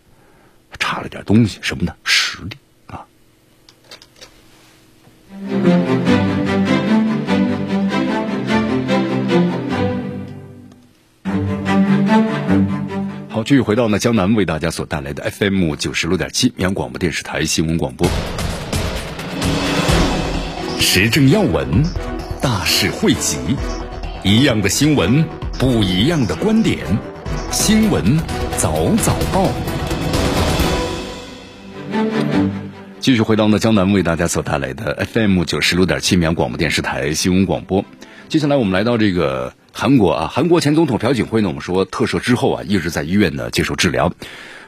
[0.80, 1.94] 差了点东西，什么呢？
[2.04, 2.56] 实力
[13.28, 13.42] 好。
[13.42, 18.06] 继续回到呢，江南为大家所带来的 FM 九十六点七绵阳广播电视台新闻广播，
[20.78, 21.82] 时政要闻，
[22.40, 23.38] 大事汇集，
[24.22, 25.24] 一样的新闻，
[25.58, 26.78] 不一样的观点，
[27.50, 28.18] 新闻
[28.58, 29.48] 早早报。
[33.00, 37.82] 继续回到呢，江南为大家所带来的 FM 九十六点七绵阳广播电视台新闻广播。
[38.28, 39.54] 接下来我们来到这个。
[39.72, 44.12] 韩国啊，韩国前总统朴槿惠呢，我们说特赦之后啊，一直在医院呢接受治疗。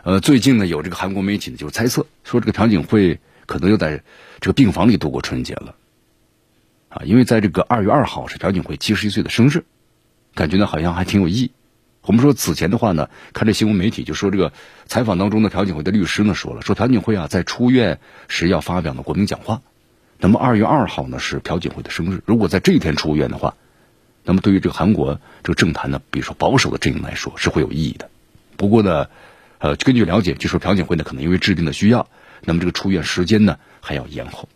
[0.04, 4.04] 呃，最近呢，有这个韩国媒体呢就猜测说，这个朴槿惠可能又在
[4.40, 5.74] 这个病房里度过春节了。
[6.88, 9.64] 啊，因为在这个二月二号是朴槿惠七十一岁的生日，
[10.34, 11.50] 感觉呢好像还挺有意义。
[12.04, 14.52] 我们说此前的话呢，看这新闻媒体就说这个
[14.86, 19.62] 采访当中的朴槿惠的律师呢说了，说朴槿惠啊在出院时要发表呢国民讲话。
[20.18, 23.54] 那么二月二号呢是朴槿惠的生日，如果在这一天出院的话。
[24.24, 28.08] 那么对于这个韩国这个政坛呢，比如说保守的阵营来说是会有意义的。
[28.56, 29.08] 不过呢，
[29.58, 32.06] 呃，根据了解，据说朴槿惠呢可能因为治病的需要，
[32.44, 34.48] 那么这个出院时间呢还要延后。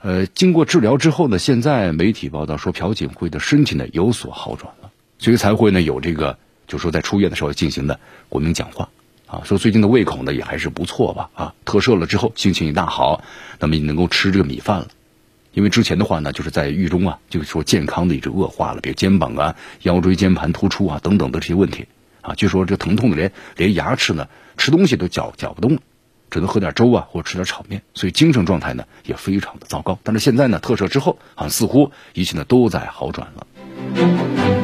[0.00, 8.88] 呃，经过治疗之后呢，现在媒体报道说朴槿惠的身体呢有所好转了，所以才会呢有这个，就说在出院的时候进行的国民讲话
[9.26, 13.22] 啊，说最近的胃口呢也还是不错吧啊，特赦了之后心情也大好，
[13.58, 14.88] 那么你能够吃这个米饭了。
[15.52, 21.86] 因为之前的话呢，就是在狱中啊，就是说健康的一直恶化了，比如肩膀啊、腰椎间盘突出啊等等的这些问题
[22.20, 25.78] 啊，据说这疼痛的连连牙齿呢吃东西都嚼嚼不动，
[26.30, 29.98] 只能喝点粥啊或者吃点炒面，所以精神状态呢也非常的糟糕。
[30.02, 34.55] 但是现在呢，特赦之后啊，似乎一切呢都在好转了。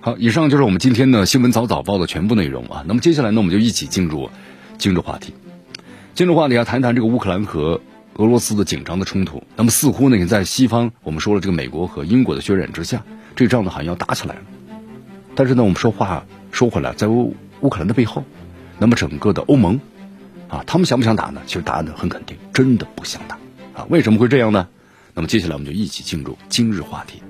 [0.00, 2.84] 好，以上就是我们今天的新闻早早报的全部内容啊。
[2.86, 4.30] 那么接下来呢，我们就一起进入
[4.78, 5.34] 今日话题。
[6.14, 7.80] 今日话题要谈谈这个乌克兰和
[8.14, 9.42] 俄罗斯的紧张的冲突。
[9.56, 13.02] 那么似乎呢，也在西方，我们说了这个美国和英国的渲染之下，
[13.34, 14.40] 这仗呢好像要打起来了。
[15.34, 18.22] 但是呢，我们说话说回来，在乌乌克兰的背后，
[18.78, 19.80] 那么整个的欧盟
[20.48, 21.42] 啊，他们想不想打呢？
[21.46, 23.36] 其实答案呢很肯定，真的不想打
[23.74, 23.84] 啊。
[23.90, 24.68] 为什么会这样呢？
[25.16, 27.25] 那么接下来我们就一起进入今日话题。